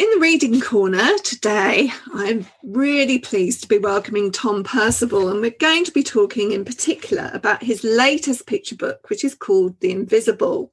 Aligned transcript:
in 0.00 0.10
the 0.10 0.20
reading 0.20 0.60
corner 0.60 1.16
today, 1.18 1.92
I'm 2.12 2.46
really 2.62 3.18
pleased 3.18 3.62
to 3.62 3.68
be 3.68 3.78
welcoming 3.78 4.32
Tom 4.32 4.64
Percival, 4.64 5.28
and 5.28 5.40
we're 5.40 5.54
going 5.60 5.84
to 5.84 5.92
be 5.92 6.02
talking 6.02 6.52
in 6.52 6.64
particular 6.64 7.30
about 7.32 7.62
his 7.62 7.84
latest 7.84 8.46
picture 8.46 8.74
book, 8.74 9.08
which 9.08 9.24
is 9.24 9.34
called 9.34 9.78
The 9.80 9.92
Invisible. 9.92 10.72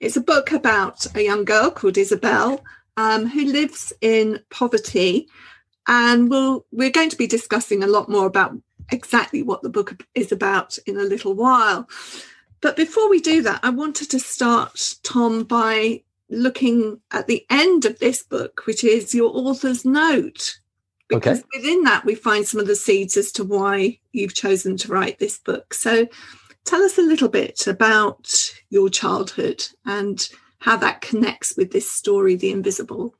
It's 0.00 0.16
a 0.16 0.20
book 0.20 0.50
about 0.50 1.06
a 1.14 1.22
young 1.22 1.44
girl 1.44 1.70
called 1.70 1.98
Isabel 1.98 2.64
um, 2.96 3.26
who 3.26 3.44
lives 3.44 3.92
in 4.00 4.40
poverty, 4.50 5.28
and 5.86 6.28
we'll, 6.28 6.66
we're 6.72 6.90
going 6.90 7.10
to 7.10 7.16
be 7.16 7.26
discussing 7.26 7.82
a 7.82 7.88
lot 7.88 8.08
more 8.08 8.26
about 8.26 8.56
exactly 8.90 9.42
what 9.42 9.62
the 9.62 9.70
book 9.70 10.02
is 10.14 10.32
about 10.32 10.78
in 10.86 10.96
a 10.96 11.04
little 11.04 11.34
while. 11.34 11.88
But 12.60 12.76
before 12.76 13.08
we 13.08 13.20
do 13.20 13.42
that, 13.42 13.60
I 13.62 13.70
wanted 13.70 14.10
to 14.10 14.18
start, 14.18 14.96
Tom, 15.04 15.44
by 15.44 16.02
looking 16.30 17.00
at 17.10 17.26
the 17.26 17.44
end 17.50 17.84
of 17.84 17.98
this 17.98 18.22
book, 18.22 18.62
which 18.66 18.84
is 18.84 19.14
your 19.14 19.30
author's 19.34 19.84
note. 19.84 20.58
Because 21.08 21.40
okay. 21.40 21.48
within 21.56 21.84
that, 21.84 22.04
we 22.04 22.14
find 22.14 22.46
some 22.46 22.60
of 22.60 22.66
the 22.66 22.76
seeds 22.76 23.16
as 23.16 23.32
to 23.32 23.44
why 23.44 23.98
you've 24.12 24.34
chosen 24.34 24.76
to 24.78 24.92
write 24.92 25.18
this 25.18 25.38
book. 25.38 25.72
So 25.72 26.06
tell 26.64 26.82
us 26.82 26.98
a 26.98 27.02
little 27.02 27.28
bit 27.28 27.66
about 27.66 28.52
your 28.68 28.90
childhood 28.90 29.66
and 29.86 30.28
how 30.58 30.76
that 30.76 31.00
connects 31.00 31.56
with 31.56 31.72
this 31.72 31.90
story, 31.90 32.34
The 32.34 32.50
Invisible. 32.50 33.14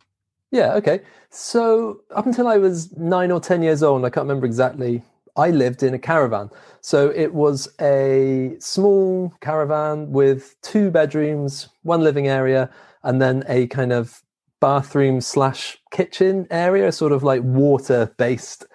Yeah, 0.51 0.75
okay. 0.75 1.01
So 1.31 2.01
up 2.15 2.27
until 2.27 2.47
I 2.47 2.59
was 2.59 2.95
nine 2.97 3.31
or 3.31 3.41
10 3.41 3.63
years 3.63 3.83
old, 3.83 4.05
I 4.05 4.11
can't 4.11 4.25
remember 4.25 4.47
exactly, 4.47 5.03
I 5.37 5.51
lived 5.51 5.83
in 5.83 5.95
a 5.95 5.99
caravan. 5.99 6.51
So 6.81 7.11
it 7.11 7.33
was 7.33 7.69
a 7.81 8.57
small 8.59 9.33
caravan 9.41 10.11
with 10.11 10.57
two 10.63 10.91
bedrooms, 10.91 11.69
one 11.83 12.03
living 12.03 12.29
area, 12.29 12.71
and 13.03 13.21
then 13.21 13.45
a 13.49 13.67
kind 13.69 13.93
of 13.93 14.23
bathroom 14.61 15.21
slash 15.21 15.79
kitchen 15.91 16.47
area, 16.51 16.93
sort 16.93 17.13
of 17.13 17.23
like 17.23 17.43
water 17.43 18.13
based 18.17 18.67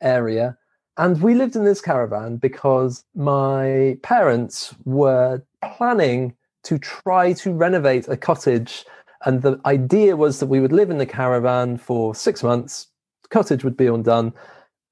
area. 0.00 0.56
And 0.96 1.22
we 1.22 1.34
lived 1.34 1.56
in 1.56 1.64
this 1.64 1.80
caravan 1.80 2.36
because 2.36 3.04
my 3.14 3.98
parents 4.02 4.74
were 4.84 5.42
planning 5.62 6.34
to 6.64 6.78
try 6.78 7.32
to 7.34 7.52
renovate 7.52 8.06
a 8.08 8.16
cottage. 8.16 8.84
And 9.24 9.42
the 9.42 9.58
idea 9.64 10.16
was 10.16 10.40
that 10.40 10.46
we 10.46 10.60
would 10.60 10.72
live 10.72 10.90
in 10.90 10.98
the 10.98 11.06
caravan 11.06 11.78
for 11.78 12.14
six 12.14 12.42
months, 12.42 12.88
the 13.22 13.28
cottage 13.28 13.64
would 13.64 13.76
be 13.76 13.86
undone, 13.86 14.32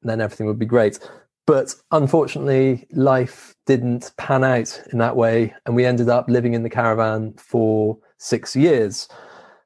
and 0.03 0.11
then 0.11 0.21
everything 0.21 0.47
would 0.47 0.59
be 0.59 0.67
great. 0.67 0.99
But 1.47 1.75
unfortunately, 1.91 2.87
life 2.93 3.55
didn't 3.67 4.13
pan 4.17 4.45
out 4.45 4.83
in 4.93 4.99
that 4.99 5.17
way. 5.17 5.55
And 5.67 5.75
we 5.75 5.85
ended 5.87 6.09
up 6.09 6.29
living 6.29 6.55
in 6.55 6.63
the 6.63 6.71
caravan 6.71 7.35
for 7.39 7.99
six 8.19 8.55
years. 8.55 9.09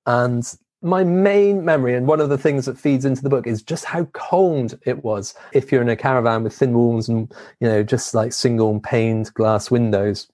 And 0.06 0.44
my 0.82 1.04
main 1.04 1.64
memory, 1.64 1.94
and 1.94 2.06
one 2.06 2.20
of 2.20 2.28
the 2.28 2.38
things 2.38 2.66
that 2.66 2.78
feeds 2.78 3.04
into 3.04 3.22
the 3.22 3.28
book, 3.28 3.46
is 3.46 3.62
just 3.62 3.84
how 3.84 4.04
cold 4.12 4.78
it 4.84 5.04
was 5.04 5.34
if 5.52 5.70
you're 5.70 5.82
in 5.82 5.88
a 5.88 5.96
caravan 5.96 6.42
with 6.42 6.54
thin 6.54 6.74
walls 6.74 7.08
and, 7.08 7.32
you 7.60 7.68
know, 7.68 7.82
just 7.82 8.14
like 8.14 8.32
single 8.32 8.80
paned 8.80 9.32
glass 9.34 9.70
windows. 9.70 10.28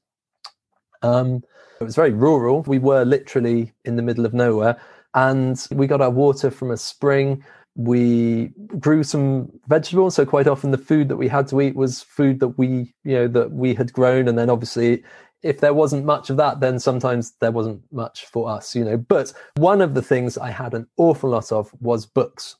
Um, 1.02 1.42
it 1.80 1.84
was 1.84 1.94
very 1.94 2.12
rural. 2.12 2.62
We 2.62 2.78
were 2.78 3.04
literally 3.04 3.72
in 3.84 3.96
the 3.96 4.02
middle 4.02 4.26
of 4.26 4.34
nowhere. 4.34 4.80
And 5.14 5.64
we 5.70 5.86
got 5.86 6.00
our 6.00 6.10
water 6.10 6.50
from 6.50 6.70
a 6.70 6.76
spring. 6.76 7.44
We 7.76 8.50
grew 8.78 9.04
some 9.04 9.52
vegetables. 9.68 10.16
So 10.16 10.26
quite 10.26 10.48
often 10.48 10.70
the 10.70 10.78
food 10.78 11.08
that 11.08 11.16
we 11.16 11.28
had 11.28 11.46
to 11.48 11.60
eat 11.60 11.76
was 11.76 12.02
food 12.02 12.40
that 12.40 12.58
we, 12.58 12.94
you 13.04 13.14
know, 13.14 13.28
that 13.28 13.52
we 13.52 13.74
had 13.74 13.92
grown. 13.92 14.28
And 14.28 14.36
then 14.36 14.50
obviously 14.50 15.04
if 15.42 15.60
there 15.60 15.74
wasn't 15.74 16.04
much 16.04 16.30
of 16.30 16.36
that, 16.38 16.60
then 16.60 16.78
sometimes 16.78 17.32
there 17.40 17.52
wasn't 17.52 17.80
much 17.92 18.26
for 18.26 18.48
us, 18.48 18.74
you 18.74 18.84
know. 18.84 18.96
But 18.96 19.32
one 19.56 19.80
of 19.80 19.94
the 19.94 20.02
things 20.02 20.36
I 20.36 20.50
had 20.50 20.74
an 20.74 20.86
awful 20.96 21.30
lot 21.30 21.52
of 21.52 21.70
was 21.80 22.06
books. 22.06 22.56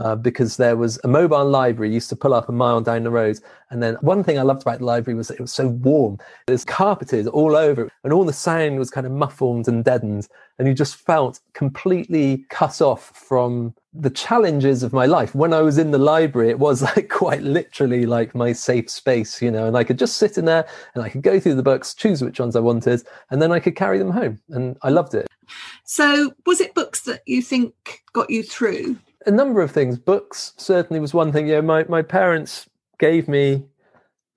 Uh, 0.00 0.16
because 0.16 0.56
there 0.56 0.76
was 0.76 0.98
a 1.04 1.08
mobile 1.08 1.48
library 1.48 1.92
used 1.92 2.08
to 2.08 2.16
pull 2.16 2.34
up 2.34 2.48
a 2.48 2.52
mile 2.52 2.80
down 2.80 3.04
the 3.04 3.10
road. 3.10 3.38
And 3.70 3.82
then 3.82 3.94
one 4.00 4.24
thing 4.24 4.38
I 4.38 4.42
loved 4.42 4.62
about 4.62 4.80
the 4.80 4.84
library 4.84 5.16
was 5.16 5.30
it 5.30 5.40
was 5.40 5.52
so 5.52 5.68
warm. 5.68 6.18
There's 6.46 6.64
carpeted 6.64 7.28
all 7.28 7.56
over, 7.56 7.90
and 8.02 8.12
all 8.12 8.24
the 8.24 8.32
sound 8.32 8.78
was 8.78 8.90
kind 8.90 9.06
of 9.06 9.12
muffled 9.12 9.68
and 9.68 9.84
deadened. 9.84 10.28
And 10.58 10.68
you 10.68 10.74
just 10.74 10.96
felt 10.96 11.40
completely 11.54 12.44
cut 12.50 12.80
off 12.80 13.10
from 13.14 13.74
the 13.94 14.10
challenges 14.10 14.82
of 14.82 14.92
my 14.92 15.06
life 15.06 15.34
when 15.36 15.52
i 15.52 15.60
was 15.60 15.78
in 15.78 15.92
the 15.92 15.98
library 15.98 16.50
it 16.50 16.58
was 16.58 16.82
like 16.96 17.08
quite 17.08 17.42
literally 17.42 18.06
like 18.06 18.34
my 18.34 18.52
safe 18.52 18.90
space 18.90 19.40
you 19.40 19.50
know 19.50 19.68
and 19.68 19.76
i 19.76 19.84
could 19.84 19.98
just 19.98 20.16
sit 20.16 20.36
in 20.36 20.44
there 20.44 20.66
and 20.94 21.04
i 21.04 21.08
could 21.08 21.22
go 21.22 21.38
through 21.38 21.54
the 21.54 21.62
books 21.62 21.94
choose 21.94 22.20
which 22.20 22.40
ones 22.40 22.56
i 22.56 22.60
wanted 22.60 23.02
and 23.30 23.40
then 23.40 23.52
i 23.52 23.60
could 23.60 23.76
carry 23.76 23.98
them 23.98 24.10
home 24.10 24.38
and 24.50 24.76
i 24.82 24.88
loved 24.88 25.14
it 25.14 25.28
so 25.84 26.32
was 26.44 26.60
it 26.60 26.74
books 26.74 27.02
that 27.02 27.22
you 27.26 27.40
think 27.40 28.02
got 28.12 28.28
you 28.28 28.42
through 28.42 28.96
a 29.26 29.30
number 29.30 29.62
of 29.62 29.70
things 29.70 29.98
books 29.98 30.52
certainly 30.56 31.00
was 31.00 31.14
one 31.14 31.32
thing 31.32 31.46
yeah 31.46 31.60
my, 31.60 31.84
my 31.84 32.02
parents 32.02 32.68
gave 32.98 33.28
me 33.28 33.64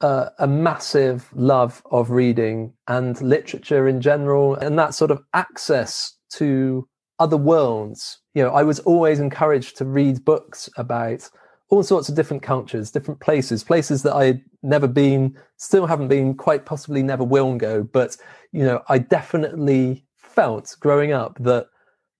uh, 0.01 0.29
a 0.39 0.47
massive 0.47 1.29
love 1.33 1.81
of 1.91 2.11
reading 2.11 2.73
and 2.87 3.19
literature 3.21 3.87
in 3.87 3.99
general 4.01 4.55
and 4.55 4.77
that 4.77 4.93
sort 4.93 5.11
of 5.11 5.23
access 5.33 6.13
to 6.29 6.87
other 7.19 7.37
worlds. 7.37 8.19
You 8.33 8.43
know, 8.43 8.49
I 8.51 8.63
was 8.63 8.79
always 8.81 9.19
encouraged 9.19 9.77
to 9.77 9.85
read 9.85 10.23
books 10.23 10.69
about 10.77 11.27
all 11.69 11.83
sorts 11.83 12.09
of 12.09 12.15
different 12.15 12.43
cultures, 12.43 12.91
different 12.91 13.19
places, 13.19 13.63
places 13.63 14.03
that 14.03 14.15
I 14.15 14.25
had 14.25 14.41
never 14.63 14.87
been, 14.87 15.35
still 15.57 15.85
haven't 15.85 16.07
been, 16.07 16.35
quite 16.35 16.65
possibly 16.65 17.03
never 17.03 17.23
will 17.23 17.55
go. 17.55 17.83
But, 17.83 18.17
you 18.51 18.63
know, 18.63 18.83
I 18.87 18.99
definitely 18.99 20.05
felt 20.15 20.75
growing 20.79 21.11
up 21.11 21.37
that 21.39 21.67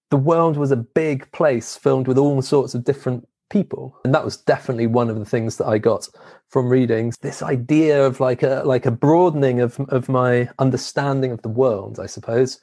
the 0.09 0.18
world 0.18 0.57
was 0.57 0.72
a 0.72 0.78
big 0.78 1.31
place 1.31 1.75
filled 1.75 2.07
with 2.07 2.18
all 2.18 2.41
sorts 2.41 2.73
of 2.73 2.84
different 2.84 3.28
people. 3.50 3.97
And 4.03 4.13
that 4.13 4.25
was 4.25 4.38
definitely 4.38 4.88
one 4.88 5.09
of 5.09 5.18
the 5.19 5.25
things 5.25 5.57
that 5.57 5.68
I 5.68 5.78
got 5.78 6.07
from 6.50 6.69
readings 6.69 7.18
This 7.22 7.41
idea 7.41 8.06
of 8.06 8.19
like 8.19 8.41
a 8.41 8.63
like 8.66 8.85
a 8.85 8.91
broadening 8.91 9.59
of 9.59 9.79
of 9.90 10.07
my 10.07 10.50
understanding 10.59 11.31
of 11.31 11.41
the 11.41 11.50
world, 11.50 12.00
I 12.00 12.06
suppose. 12.06 12.59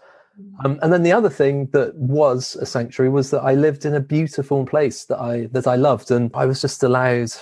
Um, 0.64 0.80
and 0.82 0.92
then 0.92 1.04
the 1.04 1.12
other 1.12 1.30
thing 1.30 1.68
that 1.72 1.94
was 1.94 2.56
a 2.56 2.66
sanctuary 2.66 3.08
was 3.08 3.30
that 3.30 3.42
I 3.42 3.54
lived 3.54 3.84
in 3.84 3.94
a 3.94 4.00
beautiful 4.00 4.66
place 4.66 5.04
that 5.04 5.20
I 5.20 5.46
that 5.52 5.66
I 5.66 5.76
loved, 5.76 6.10
and 6.10 6.30
I 6.34 6.46
was 6.46 6.60
just 6.60 6.82
allowed 6.82 7.32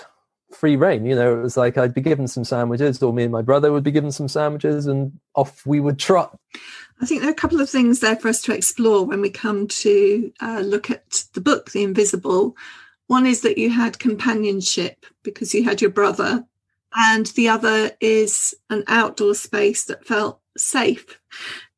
free 0.51 0.75
reign. 0.75 1.05
You 1.05 1.15
know, 1.15 1.39
it 1.39 1.41
was 1.41 1.57
like 1.57 1.77
I'd 1.77 1.93
be 1.93 2.01
given 2.01 2.27
some 2.27 2.43
sandwiches, 2.43 3.01
or 3.01 3.13
me 3.13 3.23
and 3.23 3.31
my 3.31 3.41
brother 3.41 3.71
would 3.71 3.83
be 3.83 3.91
given 3.91 4.11
some 4.11 4.27
sandwiches, 4.27 4.85
and 4.85 5.11
off 5.35 5.65
we 5.65 5.79
would 5.79 5.97
trot. 5.97 6.37
I 7.03 7.05
think 7.05 7.19
there 7.19 7.29
are 7.29 7.33
a 7.33 7.35
couple 7.35 7.59
of 7.59 7.69
things 7.69 7.99
there 7.99 8.15
for 8.15 8.29
us 8.29 8.41
to 8.43 8.55
explore 8.55 9.05
when 9.05 9.19
we 9.19 9.29
come 9.29 9.67
to 9.67 10.31
uh, 10.39 10.61
look 10.63 10.89
at 10.89 11.25
the 11.33 11.41
book, 11.41 11.71
The 11.71 11.83
Invisible. 11.83 12.55
One 13.07 13.25
is 13.25 13.41
that 13.41 13.57
you 13.57 13.71
had 13.71 13.99
companionship 13.99 15.05
because 15.21 15.53
you 15.53 15.65
had 15.65 15.81
your 15.81 15.91
brother, 15.91 16.45
and 16.95 17.25
the 17.25 17.49
other 17.49 17.91
is 17.99 18.55
an 18.69 18.85
outdoor 18.87 19.35
space 19.35 19.83
that 19.83 20.07
felt 20.07 20.39
safe. 20.55 21.19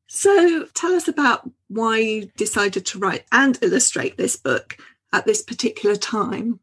So 0.05 0.67
tell 0.75 0.93
us 0.93 1.07
about 1.07 1.49
why 1.69 1.97
you 1.97 2.31
decided 2.37 2.85
to 2.85 2.99
write 2.99 3.25
and 3.31 3.57
illustrate 3.63 4.17
this 4.17 4.37
book 4.37 4.77
at 5.11 5.25
this 5.25 5.41
particular 5.41 5.95
time. 5.95 6.59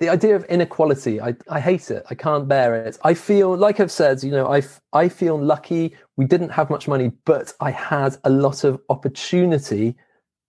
The 0.00 0.08
idea 0.08 0.36
of 0.36 0.44
inequality, 0.44 1.20
I, 1.20 1.34
I 1.48 1.60
hate 1.60 1.90
it. 1.90 2.04
I 2.10 2.14
can't 2.14 2.48
bear 2.48 2.74
it. 2.74 2.98
I 3.04 3.14
feel, 3.14 3.56
like 3.56 3.80
I've 3.80 3.92
said, 3.92 4.22
you 4.22 4.30
know, 4.30 4.52
I, 4.52 4.62
I 4.92 5.08
feel 5.08 5.38
lucky. 5.38 5.96
We 6.16 6.24
didn't 6.24 6.50
have 6.50 6.70
much 6.70 6.88
money, 6.88 7.12
but 7.24 7.52
I 7.60 7.70
had 7.70 8.16
a 8.24 8.30
lot 8.30 8.64
of 8.64 8.80
opportunity 8.88 9.94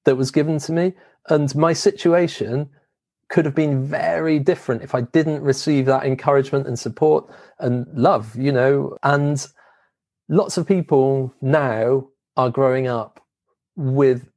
that 0.06 0.16
was 0.16 0.32
given 0.32 0.58
to 0.60 0.72
me. 0.72 0.94
And 1.30 1.54
my 1.56 1.74
situation 1.74 2.70
could 3.30 3.46
have 3.46 3.56
been 3.56 3.84
very 3.84 4.40
different 4.40 4.84
if 4.84 4.94
I 4.94 5.02
didn't 5.02 5.42
receive 5.42 5.86
that 5.88 6.06
encouragement 6.06 6.68
and 6.68 6.78
support 6.78 7.30
and 7.60 7.88
love, 7.94 8.36
you 8.36 8.52
know. 8.52 8.98
And 9.04 9.46
lots 10.30 10.58
of 10.58 10.68
people 10.68 11.34
now 11.42 12.08
are 12.38 12.50
growing 12.50 12.88
up 12.88 13.20
with 13.76 14.28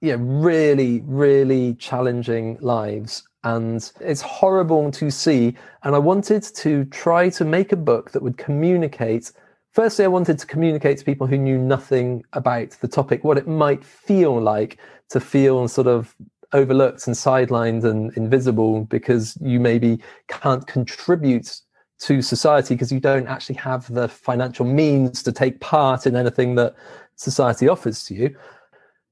you 0.00 0.16
know 0.16 0.22
really 0.22 1.02
really 1.06 1.74
challenging 1.74 2.58
lives 2.60 3.22
and 3.46 3.92
it's 4.00 4.20
horrible 4.20 4.90
to 4.90 5.10
see 5.10 5.54
and 5.84 5.94
i 5.94 5.98
wanted 5.98 6.42
to 6.42 6.84
try 6.86 7.28
to 7.28 7.44
make 7.44 7.70
a 7.72 7.76
book 7.90 8.10
that 8.10 8.22
would 8.22 8.36
communicate 8.36 9.30
firstly 9.72 10.04
i 10.04 10.08
wanted 10.08 10.38
to 10.38 10.46
communicate 10.46 10.98
to 10.98 11.04
people 11.04 11.26
who 11.26 11.38
knew 11.38 11.58
nothing 11.58 12.24
about 12.32 12.70
the 12.80 12.88
topic 12.88 13.22
what 13.22 13.38
it 13.38 13.46
might 13.46 13.84
feel 13.84 14.40
like 14.40 14.78
to 15.08 15.20
feel 15.20 15.68
sort 15.68 15.86
of 15.86 16.14
overlooked 16.52 17.06
and 17.06 17.14
sidelined 17.16 17.84
and 17.84 18.16
invisible 18.16 18.84
because 18.84 19.38
you 19.40 19.60
maybe 19.60 19.98
can't 20.28 20.66
contribute 20.66 21.60
to 21.98 22.20
society 22.20 22.74
because 22.74 22.92
you 22.92 23.00
don't 23.00 23.26
actually 23.26 23.54
have 23.54 23.92
the 23.92 24.08
financial 24.08 24.64
means 24.64 25.22
to 25.22 25.32
take 25.32 25.60
part 25.60 26.06
in 26.06 26.14
anything 26.16 26.54
that 26.54 26.74
society 27.16 27.68
offers 27.68 28.04
to 28.04 28.14
you. 28.14 28.36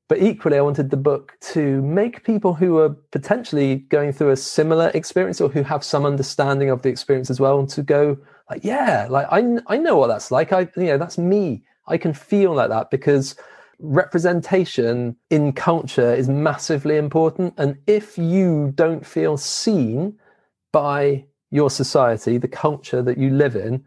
But 0.09 0.21
equally, 0.21 0.59
I 0.59 0.61
wanted 0.61 0.91
the 0.91 0.99
book 0.99 1.33
to 1.53 1.81
make 1.83 2.25
people 2.25 2.55
who 2.55 2.79
are 2.79 2.91
potentially 2.91 3.77
going 3.77 4.13
through 4.13 4.31
a 4.31 4.37
similar 4.37 4.91
experience 4.95 5.41
or 5.41 5.49
who 5.49 5.63
have 5.63 5.83
some 5.83 6.05
understanding 6.05 6.69
of 6.69 6.83
the 6.83 6.91
experience 6.91 7.31
as 7.31 7.41
well, 7.41 7.59
and 7.59 7.69
to 7.71 7.83
go 7.83 8.19
like, 8.51 8.65
yeah, 8.65 9.07
like 9.09 9.27
I 9.31 9.59
I 9.67 9.79
know 9.79 9.97
what 9.97 10.09
that's 10.09 10.31
like. 10.31 10.53
I 10.53 10.69
you 10.77 10.85
know 10.85 10.99
that's 10.99 11.19
me. 11.19 11.65
I 11.87 11.97
can 11.97 12.13
feel 12.13 12.55
like 12.55 12.69
that 12.69 12.91
because 12.91 13.37
representation 13.79 15.17
in 15.31 15.53
culture 15.53 16.15
is 16.15 16.29
massively 16.29 16.97
important. 16.97 17.55
And 17.57 17.77
if 17.87 18.17
you 18.17 18.73
don't 18.75 19.05
feel 19.07 19.37
seen 19.37 20.19
by 20.73 21.25
your 21.51 21.71
society, 21.71 22.39
the 22.39 22.49
culture 22.49 23.03
that 23.03 23.19
you 23.19 23.31
live 23.31 23.57
in, 23.57 23.85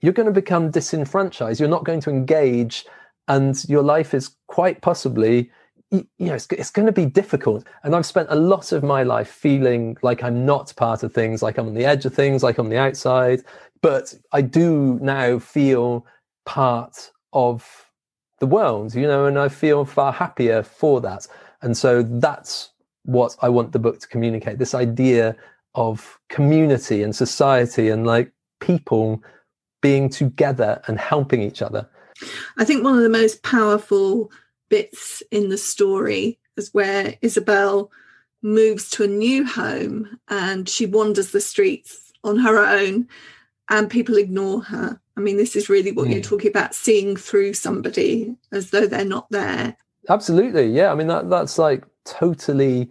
you're 0.00 0.12
going 0.12 0.26
to 0.26 0.32
become 0.32 0.70
disenfranchised. 0.70 1.60
You're 1.60 1.68
not 1.68 1.84
going 1.84 2.00
to 2.00 2.10
engage, 2.10 2.86
and 3.28 3.68
your 3.68 3.82
life 3.82 4.14
is 4.14 4.30
quite 4.46 4.80
possibly 4.80 5.50
you 5.90 6.04
know 6.18 6.34
it's, 6.34 6.46
it's 6.50 6.70
going 6.70 6.84
to 6.84 6.92
be 6.92 7.06
difficult 7.06 7.64
and 7.82 7.96
i've 7.96 8.04
spent 8.04 8.28
a 8.30 8.36
lot 8.36 8.72
of 8.72 8.82
my 8.82 9.02
life 9.02 9.28
feeling 9.28 9.96
like 10.02 10.22
i'm 10.22 10.44
not 10.44 10.74
part 10.76 11.02
of 11.02 11.12
things 11.12 11.42
like 11.42 11.58
i'm 11.58 11.66
on 11.66 11.74
the 11.74 11.84
edge 11.84 12.04
of 12.04 12.14
things 12.14 12.42
like 12.42 12.58
i'm 12.58 12.66
on 12.66 12.70
the 12.70 12.76
outside 12.76 13.42
but 13.80 14.14
i 14.32 14.42
do 14.42 14.98
now 15.00 15.38
feel 15.38 16.04
part 16.44 17.10
of 17.32 17.88
the 18.40 18.46
world, 18.46 18.94
you 18.94 19.06
know, 19.06 19.26
and 19.26 19.38
I 19.38 19.48
feel 19.48 19.84
far 19.84 20.12
happier 20.12 20.62
for 20.62 21.00
that. 21.00 21.26
And 21.62 21.76
so 21.76 22.02
that's 22.02 22.70
what 23.04 23.36
I 23.42 23.48
want 23.48 23.72
the 23.72 23.78
book 23.78 24.00
to 24.00 24.08
communicate 24.08 24.58
this 24.58 24.74
idea 24.74 25.36
of 25.74 26.18
community 26.28 27.02
and 27.02 27.14
society 27.14 27.88
and 27.88 28.06
like 28.06 28.32
people 28.60 29.22
being 29.82 30.08
together 30.08 30.80
and 30.86 30.98
helping 30.98 31.42
each 31.42 31.62
other. 31.62 31.88
I 32.56 32.64
think 32.64 32.84
one 32.84 32.96
of 32.96 33.02
the 33.02 33.08
most 33.08 33.42
powerful 33.42 34.30
bits 34.68 35.22
in 35.30 35.48
the 35.48 35.58
story 35.58 36.38
is 36.56 36.74
where 36.74 37.16
Isabel 37.22 37.90
moves 38.42 38.90
to 38.90 39.04
a 39.04 39.08
new 39.08 39.44
home 39.44 40.18
and 40.28 40.68
she 40.68 40.86
wanders 40.86 41.32
the 41.32 41.40
streets 41.40 42.12
on 42.24 42.38
her 42.38 42.58
own 42.58 43.08
and 43.68 43.90
people 43.90 44.16
ignore 44.16 44.62
her 44.62 45.00
I 45.18 45.20
mean, 45.20 45.36
this 45.36 45.56
is 45.56 45.68
really 45.68 45.90
what 45.90 46.06
mm. 46.06 46.10
you're 46.12 46.22
hmm. 46.22 46.28
talking 46.28 46.50
about 46.50 46.76
seeing 46.76 47.16
through 47.16 47.54
somebody 47.54 48.36
as 48.52 48.70
though 48.70 48.86
they're 48.86 49.04
not 49.04 49.28
there. 49.30 49.76
Absolutely. 50.08 50.68
Yeah. 50.68 50.92
I 50.92 50.94
mean, 50.94 51.08
that, 51.08 51.28
that's 51.28 51.58
like 51.58 51.84
totally 52.04 52.88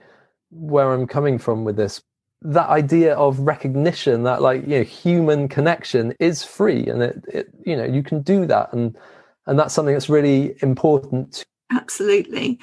where 0.52 0.92
I'm 0.92 1.08
coming 1.08 1.40
from 1.40 1.64
with 1.64 1.78
this. 1.78 2.02
That 2.42 2.68
idea 2.68 3.16
of 3.16 3.40
recognition, 3.40 4.24
that 4.24 4.42
like, 4.42 4.64
you 4.64 4.80
know, 4.80 4.84
human 4.84 5.48
connection 5.48 6.14
is 6.20 6.44
free 6.44 6.86
and 6.86 7.02
it, 7.02 7.24
it 7.30 7.50
you 7.66 7.78
know, 7.78 7.86
you 7.86 8.04
can 8.04 8.22
do 8.22 8.46
that. 8.46 8.74
And, 8.74 8.96
and 9.48 9.58
that's 9.58 9.74
something 9.74 9.94
that's 9.94 10.10
really 10.10 10.56
important. 10.62 11.46
Absolutely. 11.72 12.60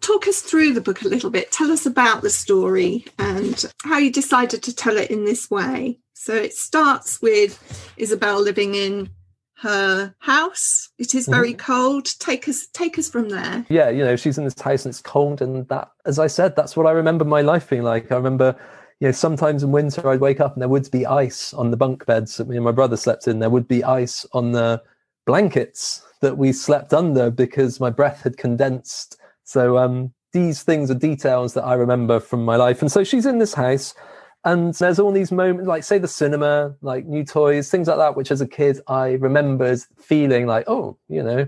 Talk 0.00 0.26
us 0.28 0.40
through 0.40 0.74
the 0.74 0.80
book 0.80 1.02
a 1.02 1.08
little 1.08 1.30
bit. 1.30 1.50
Tell 1.50 1.70
us 1.70 1.86
about 1.86 2.22
the 2.22 2.30
story 2.30 3.06
and 3.18 3.64
how 3.84 3.98
you 3.98 4.10
decided 4.10 4.62
to 4.64 4.74
tell 4.74 4.96
it 4.96 5.10
in 5.10 5.24
this 5.24 5.50
way. 5.50 5.98
So 6.12 6.34
it 6.34 6.54
starts 6.54 7.22
with 7.22 7.92
Isabel 7.96 8.40
living 8.40 8.74
in 8.74 9.10
her 9.56 10.14
house. 10.18 10.90
It 10.98 11.14
is 11.14 11.26
very 11.26 11.54
mm-hmm. 11.54 11.72
cold. 11.72 12.06
Take 12.18 12.48
us 12.48 12.66
take 12.72 12.98
us 12.98 13.08
from 13.08 13.30
there. 13.30 13.64
Yeah, 13.68 13.88
you 13.88 14.04
know, 14.04 14.16
she's 14.16 14.36
in 14.36 14.44
this 14.44 14.60
house 14.60 14.84
and 14.84 14.92
it's 14.92 15.00
cold 15.00 15.40
and 15.40 15.66
that 15.68 15.90
as 16.04 16.18
I 16.18 16.26
said, 16.26 16.54
that's 16.54 16.76
what 16.76 16.86
I 16.86 16.90
remember 16.90 17.24
my 17.24 17.40
life 17.40 17.70
being 17.70 17.82
like. 17.82 18.12
I 18.12 18.16
remember 18.16 18.56
you 19.00 19.08
know, 19.08 19.12
sometimes 19.12 19.62
in 19.62 19.72
winter 19.72 20.08
I'd 20.08 20.20
wake 20.20 20.40
up 20.40 20.54
and 20.54 20.62
there 20.62 20.68
would 20.68 20.90
be 20.90 21.06
ice 21.06 21.52
on 21.54 21.70
the 21.70 21.76
bunk 21.76 22.06
beds 22.06 22.36
that 22.36 22.48
me 22.48 22.56
and 22.56 22.64
my 22.64 22.72
brother 22.72 22.96
slept 22.96 23.26
in. 23.26 23.38
There 23.38 23.50
would 23.50 23.68
be 23.68 23.82
ice 23.84 24.26
on 24.32 24.52
the 24.52 24.82
blankets 25.26 26.02
that 26.24 26.38
we 26.38 26.52
slept 26.52 26.94
under 26.94 27.30
because 27.30 27.80
my 27.80 27.90
breath 27.90 28.22
had 28.22 28.38
condensed. 28.38 29.18
So 29.44 29.76
um, 29.76 30.14
these 30.32 30.62
things 30.62 30.90
are 30.90 30.94
details 30.94 31.52
that 31.52 31.64
I 31.64 31.74
remember 31.74 32.18
from 32.18 32.46
my 32.46 32.56
life. 32.56 32.80
And 32.80 32.90
so 32.90 33.04
she's 33.04 33.26
in 33.26 33.38
this 33.38 33.52
house 33.52 33.94
and 34.42 34.72
there's 34.74 34.98
all 34.98 35.12
these 35.12 35.30
moments, 35.30 35.68
like 35.68 35.84
say 35.84 35.98
the 35.98 36.08
cinema, 36.08 36.74
like 36.80 37.04
new 37.04 37.24
toys, 37.24 37.70
things 37.70 37.88
like 37.88 37.98
that, 37.98 38.16
which 38.16 38.30
as 38.30 38.40
a 38.40 38.48
kid 38.48 38.80
I 38.88 39.12
remembered 39.12 39.80
feeling 39.98 40.46
like, 40.46 40.64
oh, 40.66 40.96
you 41.08 41.22
know, 41.22 41.46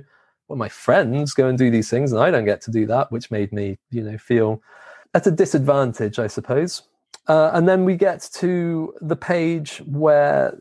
well, 0.49 0.59
my 0.59 0.69
friends 0.69 1.33
go 1.33 1.49
and 1.49 1.57
do 1.57 1.71
these 1.71 1.89
things 1.89 2.13
and 2.13 2.21
I 2.21 2.31
don't 2.31 2.45
get 2.45 2.61
to 2.63 2.71
do 2.71 2.87
that, 2.87 3.11
which 3.11 3.31
made 3.31 3.53
me, 3.53 3.79
you 3.91 4.03
know, 4.03 4.19
feel 4.19 4.63
at 5.15 5.27
a 5.27 5.31
disadvantage, 5.31 6.19
I 6.19 6.27
suppose. 6.27 6.83
Uh, 7.29 7.51
and 7.55 7.67
then 7.67 7.87
we 7.87 7.97
get 7.97 8.29
to 8.35 8.95
the 9.01 9.17
page 9.17 9.79
where 9.87 10.59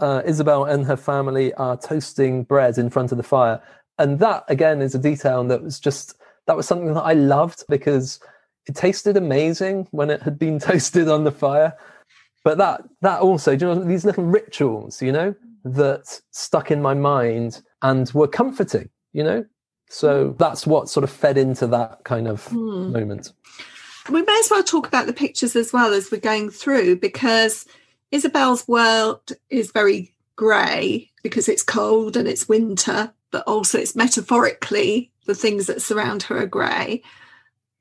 uh, 0.00 0.22
Isabel 0.24 0.64
and 0.64 0.84
her 0.86 0.96
family 0.96 1.52
are 1.54 1.76
toasting 1.76 2.44
bread 2.44 2.78
in 2.78 2.90
front 2.90 3.12
of 3.12 3.18
the 3.18 3.24
fire. 3.24 3.62
And 3.98 4.18
that, 4.18 4.44
again, 4.48 4.82
is 4.82 4.94
a 4.94 4.98
detail 4.98 5.42
that 5.44 5.62
was 5.62 5.80
just, 5.80 6.16
that 6.46 6.56
was 6.56 6.66
something 6.66 6.94
that 6.94 7.02
I 7.02 7.14
loved 7.14 7.64
because 7.68 8.20
it 8.66 8.74
tasted 8.74 9.16
amazing 9.16 9.88
when 9.90 10.10
it 10.10 10.22
had 10.22 10.38
been 10.38 10.58
toasted 10.60 11.08
on 11.08 11.24
the 11.24 11.32
fire. 11.32 11.74
But 12.44 12.58
that 12.58 12.82
that 13.00 13.20
also, 13.20 13.52
you 13.52 13.58
know, 13.58 13.74
these 13.74 14.04
little 14.04 14.24
rituals, 14.24 15.02
you 15.02 15.10
know, 15.10 15.34
that 15.64 16.20
stuck 16.30 16.70
in 16.70 16.80
my 16.80 16.94
mind 16.94 17.60
and 17.82 18.08
were 18.12 18.28
comforting, 18.28 18.88
you 19.12 19.24
know. 19.24 19.44
So 19.88 20.28
hmm. 20.28 20.36
that's 20.36 20.66
what 20.66 20.88
sort 20.88 21.04
of 21.04 21.10
fed 21.10 21.38
into 21.38 21.66
that 21.68 22.04
kind 22.04 22.28
of 22.28 22.46
hmm. 22.46 22.92
moment. 22.92 23.32
We 24.08 24.22
may 24.22 24.38
as 24.38 24.50
well 24.50 24.62
talk 24.62 24.86
about 24.86 25.06
the 25.06 25.12
pictures 25.12 25.56
as 25.56 25.72
well 25.72 25.92
as 25.92 26.12
we're 26.12 26.20
going 26.20 26.50
through 26.50 27.00
because 27.00 27.66
Isabel's 28.16 28.66
world 28.66 29.32
is 29.50 29.72
very 29.72 30.14
grey 30.36 31.10
because 31.22 31.50
it's 31.50 31.62
cold 31.62 32.16
and 32.16 32.26
it's 32.26 32.48
winter, 32.48 33.12
but 33.30 33.46
also 33.46 33.78
it's 33.78 33.94
metaphorically 33.94 35.12
the 35.26 35.34
things 35.34 35.66
that 35.66 35.82
surround 35.82 36.22
her 36.22 36.38
are 36.38 36.46
grey. 36.46 37.02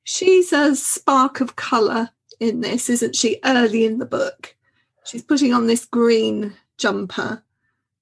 She's 0.03 0.51
a 0.51 0.75
spark 0.75 1.39
of 1.39 1.55
colour 1.55 2.09
in 2.41 2.59
this, 2.59 2.89
isn't 2.89 3.15
she? 3.15 3.39
Early 3.45 3.85
in 3.85 3.99
the 3.99 4.05
book, 4.05 4.57
she's 5.05 5.23
putting 5.23 5.53
on 5.53 5.67
this 5.67 5.85
green 5.85 6.53
jumper. 6.77 7.41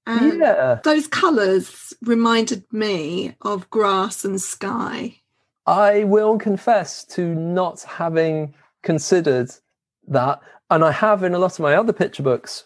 And 0.04 0.40
yeah. 0.40 0.80
those 0.82 1.06
colours 1.06 1.94
reminded 2.02 2.64
me 2.72 3.36
of 3.42 3.70
grass 3.70 4.24
and 4.24 4.40
sky. 4.42 5.20
I 5.66 6.02
will 6.02 6.36
confess 6.36 7.04
to 7.14 7.32
not 7.32 7.82
having 7.82 8.54
considered 8.82 9.52
that. 10.08 10.40
And 10.70 10.84
I 10.84 10.92
have 10.92 11.22
in 11.22 11.34
a 11.34 11.38
lot 11.38 11.52
of 11.52 11.60
my 11.60 11.74
other 11.74 11.92
picture 11.92 12.22
books 12.22 12.64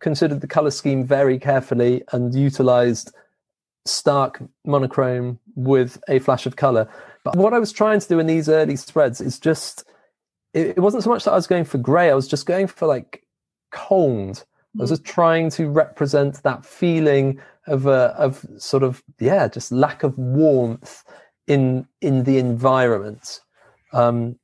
considered 0.00 0.40
the 0.40 0.46
colour 0.46 0.70
scheme 0.70 1.04
very 1.04 1.38
carefully 1.38 2.02
and 2.12 2.34
utilised 2.34 3.12
stark 3.86 4.42
monochrome 4.64 5.38
with 5.54 6.02
a 6.08 6.18
flash 6.18 6.46
of 6.46 6.56
colour. 6.56 6.88
But 7.24 7.36
what 7.36 7.54
I 7.54 7.58
was 7.58 7.72
trying 7.72 8.00
to 8.00 8.08
do 8.08 8.18
in 8.18 8.26
these 8.26 8.48
early 8.48 8.76
spreads 8.76 9.20
is 9.20 9.38
just, 9.38 9.84
it, 10.54 10.78
wasn't 10.78 11.04
so 11.04 11.10
much 11.10 11.24
that 11.24 11.32
I 11.32 11.36
was 11.36 11.46
going 11.46 11.64
for 11.64 11.78
grey, 11.78 12.10
I 12.10 12.14
was 12.14 12.28
just 12.28 12.46
going 12.46 12.66
for 12.66 12.86
like 12.86 13.24
cold. 13.70 14.44
I 14.78 14.82
was 14.82 14.90
hmm. 14.90 14.94
just 14.94 15.04
trying 15.04 15.50
to 15.50 15.68
represent 15.68 16.42
that 16.42 16.64
feeling 16.64 17.40
of 17.66 17.86
a, 17.86 18.14
of 18.18 18.44
sort 18.58 18.82
of 18.82 19.02
yeah, 19.18 19.48
just 19.48 19.70
lack 19.70 20.02
of 20.02 20.16
warmth 20.18 21.04
in 21.46 21.86
in 22.00 22.24
the 22.24 22.38
environment. 22.38 23.40
Um, 23.92 24.38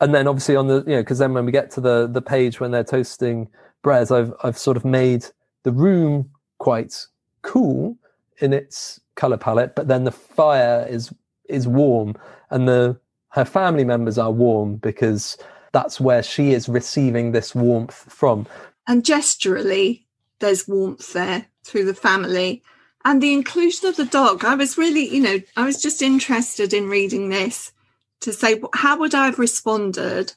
and 0.00 0.14
then 0.14 0.26
obviously 0.26 0.56
on 0.56 0.68
the 0.68 0.84
you 0.86 0.94
know 0.94 1.02
because 1.02 1.18
then 1.18 1.34
when 1.34 1.44
we 1.44 1.52
get 1.52 1.70
to 1.72 1.80
the 1.80 2.06
the 2.06 2.22
page 2.22 2.60
when 2.60 2.70
they're 2.70 2.84
toasting 2.84 3.48
bread, 3.82 4.10
I've 4.10 4.32
I've 4.42 4.58
sort 4.58 4.76
of 4.76 4.84
made 4.84 5.26
the 5.64 5.72
room 5.72 6.30
quite 6.58 7.06
cool 7.42 7.96
in 8.38 8.52
its 8.52 9.00
color 9.14 9.36
palette, 9.36 9.74
but 9.74 9.88
then 9.88 10.04
the 10.04 10.12
fire 10.12 10.86
is 10.88 11.12
is 11.48 11.66
warm 11.66 12.14
and 12.50 12.68
the 12.68 12.98
her 13.30 13.44
family 13.44 13.84
members 13.84 14.18
are 14.18 14.30
warm 14.30 14.76
because 14.76 15.36
that's 15.72 16.00
where 16.00 16.22
she 16.22 16.52
is 16.52 16.68
receiving 16.68 17.32
this 17.32 17.54
warmth 17.54 18.10
from. 18.12 18.46
And 18.86 19.04
gesturally, 19.04 20.06
there's 20.38 20.66
warmth 20.66 21.12
there 21.12 21.46
through 21.64 21.84
the 21.84 21.94
family. 21.94 22.62
And 23.04 23.22
the 23.22 23.32
inclusion 23.32 23.88
of 23.88 23.96
the 23.96 24.04
dog, 24.04 24.44
I 24.44 24.54
was 24.54 24.78
really, 24.78 25.06
you 25.14 25.22
know, 25.22 25.40
I 25.56 25.64
was 25.64 25.80
just 25.80 26.02
interested 26.02 26.72
in 26.72 26.88
reading 26.88 27.28
this 27.28 27.72
to 28.20 28.32
say, 28.32 28.60
how 28.74 28.98
would 28.98 29.14
I 29.14 29.26
have 29.26 29.38
responded 29.38 30.34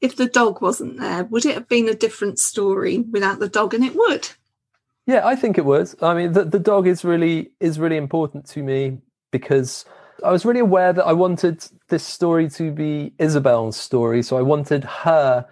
if 0.00 0.16
the 0.16 0.26
dog 0.26 0.62
wasn't 0.62 0.98
there? 0.98 1.24
Would 1.24 1.46
it 1.46 1.54
have 1.54 1.68
been 1.68 1.88
a 1.88 1.94
different 1.94 2.38
story 2.38 2.98
without 2.98 3.38
the 3.38 3.48
dog? 3.48 3.74
And 3.74 3.84
it 3.84 3.94
would. 3.94 4.28
Yeah, 5.06 5.26
I 5.26 5.36
think 5.36 5.58
it 5.58 5.64
would. 5.64 5.92
I 6.02 6.14
mean, 6.14 6.32
the, 6.32 6.44
the 6.44 6.58
dog 6.58 6.86
is 6.86 7.04
really 7.04 7.50
is 7.58 7.78
really 7.78 7.96
important 7.96 8.46
to 8.50 8.62
me 8.62 8.98
because 9.32 9.84
I 10.24 10.30
was 10.30 10.44
really 10.44 10.60
aware 10.60 10.92
that 10.92 11.04
I 11.04 11.12
wanted 11.12 11.64
this 11.88 12.04
story 12.04 12.48
to 12.50 12.70
be 12.70 13.12
Isabel's 13.18 13.76
story. 13.76 14.22
So 14.22 14.36
I 14.36 14.42
wanted 14.42 14.84
her 14.84 15.46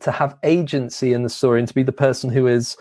to 0.00 0.10
have 0.10 0.36
agency 0.42 1.12
in 1.12 1.22
the 1.22 1.28
story 1.28 1.60
and 1.60 1.68
to 1.68 1.74
be 1.74 1.82
the 1.82 1.92
person 1.92 2.30
who 2.30 2.46
is, 2.46 2.76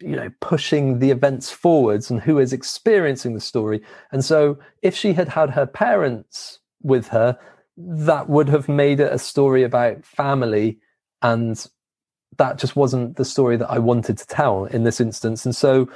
you 0.00 0.16
know, 0.16 0.30
pushing 0.40 0.98
the 0.98 1.10
events 1.10 1.50
forwards 1.50 2.10
and 2.10 2.20
who 2.20 2.38
is 2.38 2.52
experiencing 2.52 3.34
the 3.34 3.40
story. 3.40 3.80
And 4.12 4.24
so 4.24 4.58
if 4.82 4.94
she 4.94 5.12
had 5.12 5.28
had 5.28 5.50
her 5.50 5.66
parents 5.66 6.58
with 6.82 7.08
her, 7.08 7.38
that 7.76 8.28
would 8.28 8.48
have 8.48 8.68
made 8.68 9.00
it 9.00 9.12
a 9.12 9.18
story 9.18 9.62
about 9.62 10.04
family. 10.04 10.78
And 11.22 11.64
that 12.36 12.58
just 12.58 12.76
wasn't 12.76 13.16
the 13.16 13.24
story 13.24 13.56
that 13.56 13.70
I 13.70 13.78
wanted 13.78 14.18
to 14.18 14.26
tell 14.26 14.64
in 14.66 14.84
this 14.84 15.00
instance. 15.00 15.44
And 15.44 15.54
so 15.54 15.88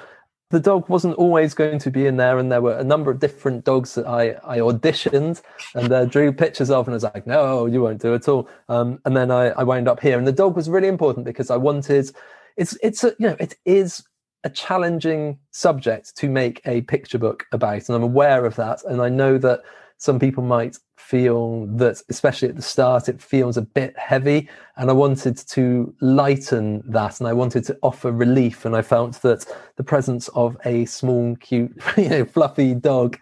the 0.51 0.61
dog 0.61 0.89
wasn't 0.89 1.15
always 1.17 1.53
going 1.53 1.79
to 1.79 1.91
be 1.91 2.07
in 2.07 2.17
there, 2.17 2.39
and 2.39 2.51
there 2.51 2.63
were 2.63 2.77
a 2.77 2.85
number 2.85 3.11
of 3.11 3.21
different 3.21 3.65
dogs 3.65 3.95
that 3.95 4.07
I, 4.07 4.31
I 4.45 4.59
auditioned 4.59 5.43
and 5.75 5.93
uh, 5.93 6.07
drew 6.07 6.33
pictures 6.33 6.71
of, 6.71 6.87
and 6.87 6.95
I 6.95 6.97
was 6.97 7.05
like, 7.05 7.27
no, 7.27 7.67
you 7.67 7.83
won't 7.83 8.01
do 8.01 8.15
it 8.15 8.29
all. 8.29 8.49
Um, 8.69 8.99
and 9.05 9.17
then 9.17 9.31
I, 9.31 9.49
I 9.49 9.65
wound 9.65 9.89
up 9.89 10.01
here, 10.01 10.17
and 10.17 10.27
the 10.27 10.33
dog 10.33 10.57
was 10.57 10.71
really 10.71 10.89
important 10.89 11.27
because 11.27 11.51
I 11.51 11.57
wanted. 11.57 12.11
It's 12.57 12.77
it's 12.83 13.05
a, 13.05 13.09
you 13.19 13.29
know 13.29 13.37
it 13.39 13.57
is 13.67 14.03
a 14.43 14.51
challenging 14.51 15.39
subject 15.51 16.17
to 16.17 16.31
make 16.31 16.63
a 16.65 16.81
picture 16.83 17.19
book 17.19 17.45
about, 17.53 17.89
and 17.89 17.97
I'm 17.97 18.03
aware 18.03 18.47
of 18.47 18.57
that, 18.57 18.83
and 18.85 19.03
I 19.03 19.11
know 19.11 19.37
that 19.37 19.61
some 19.99 20.19
people 20.19 20.45
might 20.45 20.79
feel 20.97 21.67
that, 21.67 22.01
especially 22.09 22.49
at 22.49 22.57
the 22.57 22.63
start, 22.63 23.09
it 23.09 23.21
feels 23.21 23.57
a 23.57 23.63
bit 23.63 23.99
heavy. 23.99 24.49
And 24.77 24.91
I 24.91 24.93
wanted 24.93 25.37
to 25.37 25.95
lighten 26.01 26.83
that 26.87 27.19
and 27.19 27.29
I 27.29 27.33
wanted 27.33 27.65
to 27.65 27.79
offer 27.83 28.13
relief. 28.13 28.65
And 28.65 28.77
I 28.77 28.83
felt 28.83 29.21
that 29.23 29.45
the 29.77 29.85
presence 29.85 30.29
of 30.29 30.57
a 30.65 30.85
small, 30.85 31.35
cute, 31.37 31.77
you 31.97 32.09
know, 32.09 32.25
fluffy 32.25 32.75
dog 32.75 33.19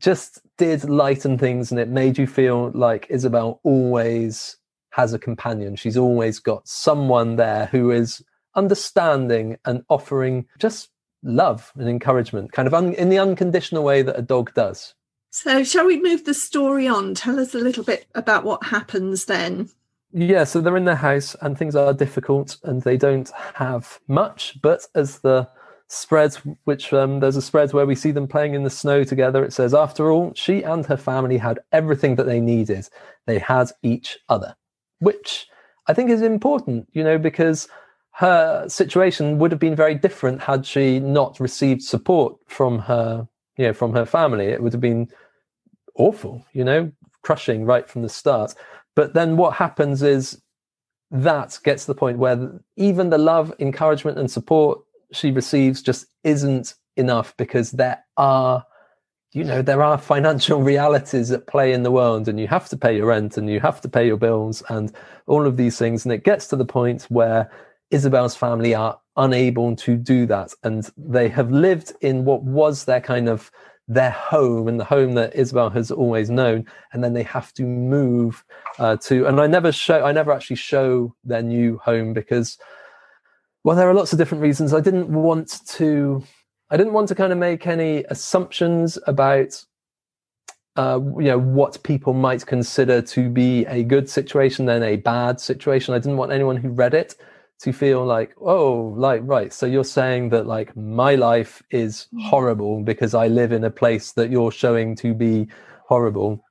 just 0.00 0.40
did 0.56 0.88
lighten 0.88 1.38
things 1.38 1.70
and 1.70 1.80
it 1.80 1.88
made 1.88 2.18
you 2.18 2.26
feel 2.26 2.70
like 2.74 3.06
Isabel 3.08 3.60
always 3.62 4.56
has 4.90 5.12
a 5.12 5.18
companion. 5.18 5.76
She's 5.76 5.96
always 5.96 6.40
got 6.40 6.66
someone 6.66 7.36
there 7.36 7.66
who 7.66 7.92
is 7.92 8.22
understanding 8.56 9.58
and 9.64 9.84
offering 9.88 10.46
just 10.58 10.90
love 11.22 11.72
and 11.76 11.88
encouragement, 11.88 12.50
kind 12.52 12.66
of 12.66 12.74
un- 12.74 12.94
in 12.94 13.08
the 13.08 13.18
unconditional 13.18 13.84
way 13.84 14.02
that 14.02 14.18
a 14.18 14.22
dog 14.22 14.52
does. 14.54 14.94
So, 15.40 15.62
shall 15.62 15.86
we 15.86 16.02
move 16.02 16.24
the 16.24 16.34
story 16.34 16.88
on? 16.88 17.14
Tell 17.14 17.38
us 17.38 17.54
a 17.54 17.60
little 17.60 17.84
bit 17.84 18.06
about 18.16 18.42
what 18.42 18.64
happens 18.64 19.26
then. 19.26 19.70
Yeah, 20.10 20.42
so 20.42 20.60
they're 20.60 20.76
in 20.76 20.84
their 20.84 20.96
house 20.96 21.36
and 21.40 21.56
things 21.56 21.76
are 21.76 21.94
difficult 21.94 22.56
and 22.64 22.82
they 22.82 22.96
don't 22.96 23.30
have 23.54 24.00
much. 24.08 24.60
But 24.60 24.86
as 24.96 25.20
the 25.20 25.48
spread, 25.86 26.34
which 26.64 26.92
um, 26.92 27.20
there's 27.20 27.36
a 27.36 27.42
spread 27.42 27.72
where 27.72 27.86
we 27.86 27.94
see 27.94 28.10
them 28.10 28.26
playing 28.26 28.54
in 28.54 28.64
the 28.64 28.68
snow 28.68 29.04
together, 29.04 29.44
it 29.44 29.52
says, 29.52 29.74
after 29.74 30.10
all, 30.10 30.32
she 30.34 30.64
and 30.64 30.84
her 30.86 30.96
family 30.96 31.38
had 31.38 31.60
everything 31.70 32.16
that 32.16 32.26
they 32.26 32.40
needed. 32.40 32.88
They 33.26 33.38
had 33.38 33.70
each 33.84 34.18
other, 34.28 34.56
which 34.98 35.46
I 35.86 35.94
think 35.94 36.10
is 36.10 36.20
important, 36.20 36.88
you 36.94 37.04
know, 37.04 37.16
because 37.16 37.68
her 38.14 38.68
situation 38.68 39.38
would 39.38 39.52
have 39.52 39.60
been 39.60 39.76
very 39.76 39.94
different 39.94 40.42
had 40.42 40.66
she 40.66 40.98
not 40.98 41.38
received 41.38 41.82
support 41.82 42.36
from 42.48 42.80
her 42.80 43.28
you 43.56 43.66
know 43.66 43.72
from 43.72 43.92
her 43.92 44.06
family 44.06 44.46
it 44.46 44.62
would 44.62 44.72
have 44.72 44.80
been 44.80 45.08
awful 45.98 46.44
you 46.52 46.64
know 46.64 46.90
crushing 47.22 47.64
right 47.64 47.88
from 47.88 48.02
the 48.02 48.08
start 48.08 48.54
but 48.96 49.14
then 49.14 49.36
what 49.36 49.54
happens 49.54 50.02
is 50.02 50.40
that 51.10 51.58
gets 51.64 51.84
to 51.84 51.92
the 51.92 51.98
point 51.98 52.18
where 52.18 52.60
even 52.76 53.10
the 53.10 53.18
love 53.18 53.52
encouragement 53.58 54.18
and 54.18 54.30
support 54.30 54.80
she 55.12 55.30
receives 55.30 55.82
just 55.82 56.06
isn't 56.24 56.74
enough 56.96 57.36
because 57.36 57.72
there 57.72 58.02
are 58.16 58.64
you 59.32 59.44
know 59.44 59.60
there 59.60 59.82
are 59.82 59.98
financial 59.98 60.62
realities 60.72 61.30
at 61.30 61.46
play 61.46 61.72
in 61.72 61.82
the 61.82 61.90
world 61.90 62.28
and 62.28 62.40
you 62.40 62.46
have 62.46 62.68
to 62.68 62.76
pay 62.76 62.96
your 62.96 63.06
rent 63.06 63.36
and 63.36 63.50
you 63.50 63.60
have 63.60 63.80
to 63.80 63.88
pay 63.88 64.06
your 64.06 64.16
bills 64.16 64.62
and 64.68 64.92
all 65.26 65.46
of 65.46 65.56
these 65.56 65.78
things 65.78 66.04
and 66.04 66.12
it 66.12 66.24
gets 66.24 66.46
to 66.48 66.56
the 66.56 66.64
point 66.64 67.02
where 67.04 67.50
isabel's 67.90 68.36
family 68.36 68.74
are 68.74 68.98
unable 69.18 69.74
to 69.76 69.96
do 69.96 70.24
that. 70.26 70.54
And 70.62 70.88
they 70.96 71.28
have 71.28 71.50
lived 71.50 71.92
in 72.00 72.24
what 72.24 72.42
was 72.42 72.86
their 72.86 73.00
kind 73.00 73.28
of 73.28 73.50
their 73.88 74.10
home 74.10 74.68
and 74.68 74.78
the 74.78 74.84
home 74.84 75.14
that 75.14 75.34
Isabel 75.34 75.70
has 75.70 75.90
always 75.90 76.28
known. 76.28 76.66
And 76.92 77.02
then 77.02 77.14
they 77.14 77.22
have 77.24 77.52
to 77.54 77.64
move 77.64 78.44
uh, 78.78 78.98
to, 78.98 79.26
and 79.26 79.40
I 79.40 79.46
never 79.46 79.72
show, 79.72 80.04
I 80.04 80.12
never 80.12 80.30
actually 80.30 80.56
show 80.56 81.14
their 81.24 81.42
new 81.42 81.78
home 81.78 82.12
because, 82.12 82.58
well, 83.64 83.74
there 83.74 83.88
are 83.88 83.94
lots 83.94 84.12
of 84.12 84.18
different 84.18 84.42
reasons. 84.42 84.74
I 84.74 84.80
didn't 84.80 85.08
want 85.08 85.66
to, 85.68 86.22
I 86.70 86.76
didn't 86.76 86.92
want 86.92 87.08
to 87.08 87.14
kind 87.14 87.32
of 87.32 87.38
make 87.38 87.66
any 87.66 88.04
assumptions 88.04 88.98
about 89.06 89.64
uh, 90.76 91.00
you 91.18 91.24
know 91.24 91.38
what 91.40 91.82
people 91.82 92.12
might 92.12 92.46
consider 92.46 93.02
to 93.02 93.28
be 93.28 93.66
a 93.66 93.82
good 93.82 94.08
situation 94.08 94.64
then 94.64 94.84
a 94.84 94.94
bad 94.94 95.40
situation 95.40 95.92
i 95.92 95.98
didn't 95.98 96.16
want 96.16 96.30
anyone 96.30 96.56
who 96.56 96.68
read 96.68 96.94
it 96.94 97.16
to 97.60 97.72
feel 97.72 98.04
like 98.04 98.34
oh 98.40 98.94
like 98.96 99.20
right 99.24 99.52
so 99.52 99.66
you're 99.66 99.84
saying 99.84 100.28
that 100.28 100.46
like 100.46 100.76
my 100.76 101.14
life 101.14 101.62
is 101.70 102.06
horrible 102.20 102.82
because 102.82 103.14
i 103.14 103.26
live 103.26 103.52
in 103.52 103.64
a 103.64 103.70
place 103.70 104.12
that 104.12 104.30
you're 104.30 104.52
showing 104.52 104.94
to 104.94 105.14
be 105.14 105.46
horrible. 105.86 106.44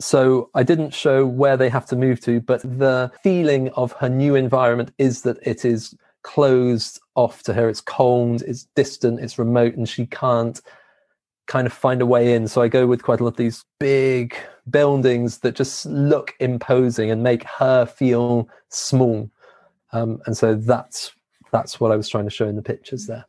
So 0.00 0.50
i 0.54 0.62
didn't 0.62 0.92
show 0.92 1.26
where 1.26 1.56
they 1.56 1.68
have 1.68 1.86
to 1.86 1.96
move 1.96 2.20
to 2.20 2.40
but 2.40 2.60
the 2.62 3.10
feeling 3.22 3.70
of 3.70 3.92
her 3.92 4.08
new 4.08 4.34
environment 4.34 4.92
is 4.98 5.22
that 5.22 5.38
it 5.42 5.64
is 5.64 5.94
closed 6.22 7.00
off 7.16 7.42
to 7.44 7.54
her. 7.54 7.68
It's 7.68 7.80
cold 7.80 8.42
it's 8.42 8.64
distant 8.74 9.20
it's 9.20 9.38
remote 9.38 9.74
and 9.74 9.88
she 9.88 10.06
can't 10.06 10.60
kind 11.46 11.66
of 11.66 11.72
find 11.72 12.00
a 12.00 12.06
way 12.06 12.34
in. 12.34 12.48
So 12.48 12.62
i 12.62 12.68
go 12.68 12.86
with 12.86 13.02
quite 13.02 13.20
a 13.20 13.24
lot 13.24 13.30
of 13.30 13.36
these 13.36 13.64
big 13.78 14.36
buildings 14.70 15.38
that 15.38 15.54
just 15.54 15.86
look 15.86 16.34
imposing 16.40 17.10
and 17.10 17.22
make 17.22 17.44
her 17.44 17.86
feel 17.86 18.48
small 18.68 19.30
um, 19.94 20.20
and 20.26 20.36
so 20.36 20.54
that's 20.54 21.12
that's 21.52 21.80
what 21.80 21.92
I 21.92 21.96
was 21.96 22.08
trying 22.08 22.24
to 22.24 22.30
show 22.30 22.48
in 22.48 22.56
the 22.56 22.62
pictures 22.62 23.06
there. 23.06 23.24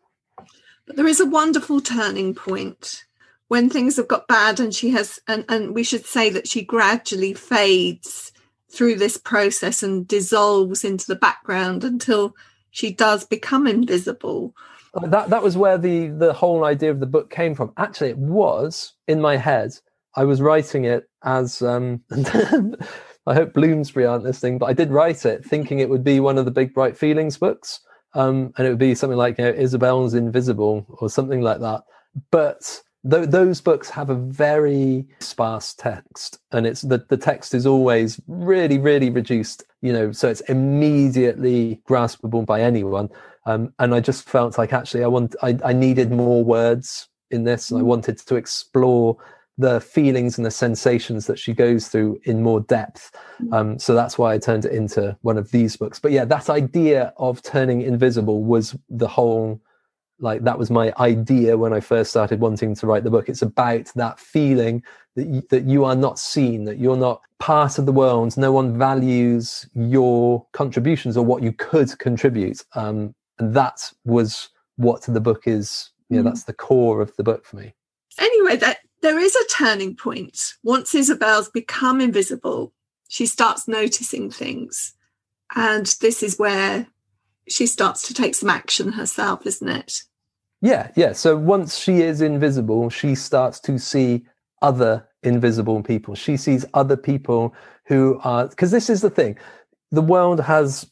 But 0.88 0.96
there 0.96 1.08
is 1.08 1.20
a 1.20 1.26
wonderful 1.26 1.80
turning 1.80 2.34
point 2.34 3.06
when 3.48 3.70
things 3.70 3.98
have 3.98 4.08
got 4.08 4.28
bad, 4.28 4.60
and 4.60 4.74
she 4.74 4.90
has, 4.90 5.20
and, 5.28 5.46
and 5.48 5.76
we 5.76 5.84
should 5.84 6.06
say 6.06 6.30
that 6.32 6.48
she 6.48 6.64
gradually 6.64 7.34
fades 7.34 8.32
through 8.72 8.96
this 8.96 9.18
process 9.18 9.84
and 9.84 10.08
dissolves 10.08 10.84
into 10.84 11.06
the 11.06 11.16
background 11.16 11.84
until 11.84 12.36
she 12.72 12.92
does 12.92 13.24
become 13.24 13.68
invisible. 13.68 14.56
That 15.02 15.30
that 15.30 15.44
was 15.44 15.58
where 15.58 15.78
the 15.78 16.08
the 16.08 16.34
whole 16.34 16.66
idea 16.66 16.90
of 16.90 17.00
the 17.00 17.06
book 17.06 17.30
came 17.30 17.54
from. 17.54 17.74
Actually, 17.78 18.12
it 18.12 18.18
was 18.18 18.94
in 19.08 19.22
my 19.22 19.38
head. 19.38 19.74
I 20.16 20.24
was 20.24 20.42
writing 20.42 20.86
it 20.86 21.10
as 21.24 21.62
um, 21.62 22.02
I 23.28 23.34
hope 23.34 23.54
Bloomsbury 23.54 24.06
aren't 24.06 24.24
listening, 24.24 24.58
but 24.58 24.68
I 24.68 24.74
did 24.74 24.92
write 24.92 25.26
it 25.26 25.44
thinking 25.44 25.80
it 25.80 25.90
would 25.90 26.04
be 26.04 26.20
one 26.20 26.38
of 26.38 26.46
the 26.46 26.52
big 26.52 26.74
bright 26.74 26.98
feelings 26.98 27.38
books. 27.38 27.80
Um, 28.14 28.54
and 28.58 28.66
it 28.66 28.70
would 28.70 28.80
be 28.80 28.96
something 28.96 29.18
like 29.18 29.38
you 29.38 29.46
know, 29.46 29.52
Isabel's 29.52 30.14
Invisible 30.14 30.86
or 31.00 31.10
something 31.10 31.42
like 31.42 31.60
that. 31.60 31.84
But 32.32 32.82
th- 33.10 33.30
those 33.30 33.62
books 33.62 33.90
have 33.90 34.10
a 34.10 34.16
very 34.16 35.06
sparse 35.20 35.74
text, 35.74 36.40
and 36.52 36.66
it's 36.66 36.82
the, 36.82 37.06
the 37.10 37.18
text 37.18 37.54
is 37.54 37.66
always 37.66 38.20
really, 38.28 38.78
really 38.78 39.10
reduced. 39.10 39.64
You 39.82 39.92
know, 39.92 40.12
so 40.14 40.30
it's 40.30 40.42
immediately 40.42 41.82
graspable 41.88 42.46
by 42.46 42.62
anyone. 42.62 43.10
Um, 43.46 43.74
and 43.80 43.94
I 43.94 44.00
just 44.00 44.28
felt 44.28 44.58
like 44.58 44.74
actually 44.74 45.04
I 45.04 45.08
want 45.08 45.36
I, 45.44 45.58
I 45.64 45.74
needed 45.74 46.12
more 46.12 46.44
words 46.44 47.10
in 47.32 47.44
this. 47.44 47.70
and 47.70 47.80
I 47.80 47.84
mm. 47.84 47.88
wanted 47.88 48.18
to 48.18 48.36
explore 48.36 49.18
the 49.58 49.80
feelings 49.80 50.38
and 50.38 50.46
the 50.46 50.52
sensations 50.52 51.28
that 51.28 51.40
she 51.40 51.54
goes 51.54 51.88
through 51.88 52.20
in 52.26 52.44
more 52.44 52.60
depth. 52.60 53.12
Mm. 53.42 53.54
Um, 53.54 53.80
so 53.80 53.94
that's 53.94 54.18
why 54.18 54.34
I 54.34 54.38
turned 54.38 54.66
it 54.66 54.74
into 54.74 55.18
one 55.22 55.38
of 55.38 55.52
these 55.52 55.78
books. 55.78 56.00
But 56.00 56.12
yeah, 56.12 56.26
that 56.26 56.50
idea 56.50 57.14
of 57.18 57.42
turning 57.42 57.82
invisible 57.82 58.44
was 58.44 58.76
the 58.90 59.08
whole, 59.08 59.62
like, 60.20 60.44
that 60.44 60.60
was 60.60 60.70
my 60.70 60.94
idea 61.00 61.58
when 61.58 61.72
I 61.72 61.80
first 61.80 62.10
started 62.10 62.42
wanting 62.42 62.76
to 62.76 62.88
write 62.88 63.06
the 63.06 63.10
book. 63.10 63.30
It's 63.30 63.42
about 63.42 63.92
that 63.96 64.20
feeling 64.20 64.84
that 65.16 65.28
you, 65.28 65.42
that 65.50 65.64
you 65.64 65.86
are 65.86 65.96
not 65.96 66.20
seen, 66.20 66.66
that 66.66 66.78
you're 66.78 66.98
not 66.98 67.22
part 67.40 67.78
of 67.80 67.86
the 67.86 67.94
world. 67.94 68.36
No 68.36 68.52
one 68.52 68.78
values 68.78 69.70
your 69.74 70.46
contributions 70.52 71.16
or 71.16 71.26
what 71.26 71.44
you 71.44 71.54
could 71.54 71.98
contribute. 72.00 72.62
Um, 72.74 73.16
and 73.40 73.54
that 73.54 73.90
was 74.04 74.50
what 74.76 75.04
the 75.04 75.22
book 75.22 75.44
is. 75.48 75.92
Yeah, 76.10 76.20
mm. 76.20 76.26
that's 76.26 76.44
the 76.44 76.54
core 76.54 77.02
of 77.02 77.16
the 77.16 77.24
book 77.24 77.46
for 77.46 77.56
me. 77.56 77.74
Anyway, 78.20 78.58
that 78.58 78.80
there 79.06 79.20
is 79.20 79.36
a 79.36 79.48
turning 79.54 79.96
point. 79.96 80.56
Once 80.64 80.96
Isabel's 80.96 81.48
become 81.48 82.02
invisible, 82.02 82.74
she 83.08 83.28
starts 83.28 83.68
noticing 83.68 84.32
things. 84.32 84.96
And 85.56 85.86
this 86.02 86.24
is 86.24 86.40
where 86.40 86.88
she 87.48 87.68
starts 87.68 88.08
to 88.08 88.16
take 88.16 88.34
some 88.34 88.50
action 88.50 88.94
herself, 88.94 89.46
isn't 89.46 89.70
it? 89.70 90.02
Yeah, 90.60 90.90
yeah. 90.96 91.14
So 91.14 91.38
once 91.38 91.78
she 91.78 92.02
is 92.02 92.20
invisible, 92.20 92.90
she 92.90 93.14
starts 93.14 93.60
to 93.60 93.78
see 93.78 94.26
other 94.64 95.08
invisible 95.22 95.84
people. 95.84 96.16
She 96.16 96.36
sees 96.36 96.66
other 96.74 96.98
people 96.98 97.54
who 97.86 98.20
are, 98.24 98.48
because 98.48 98.72
this 98.72 98.90
is 98.90 99.02
the 99.02 99.12
thing 99.12 99.38
the 99.92 100.02
world 100.02 100.40
has 100.40 100.90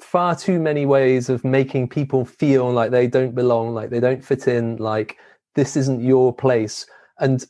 far 0.00 0.34
too 0.34 0.58
many 0.58 0.86
ways 0.86 1.28
of 1.28 1.44
making 1.44 1.88
people 1.88 2.24
feel 2.24 2.72
like 2.72 2.92
they 2.92 3.06
don't 3.06 3.34
belong, 3.34 3.74
like 3.74 3.90
they 3.90 4.00
don't 4.00 4.24
fit 4.24 4.48
in, 4.48 4.78
like 4.78 5.18
this 5.54 5.76
isn't 5.76 6.00
your 6.02 6.34
place 6.34 6.86
and 7.22 7.46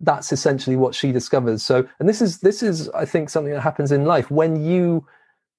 that's 0.00 0.32
essentially 0.32 0.76
what 0.76 0.94
she 0.94 1.10
discovers. 1.10 1.62
So 1.62 1.88
and 1.98 2.08
this 2.08 2.20
is 2.20 2.38
this 2.40 2.62
is 2.62 2.88
i 2.90 3.04
think 3.04 3.30
something 3.30 3.52
that 3.52 3.60
happens 3.60 3.90
in 3.90 4.04
life. 4.04 4.30
When 4.30 4.64
you 4.64 5.06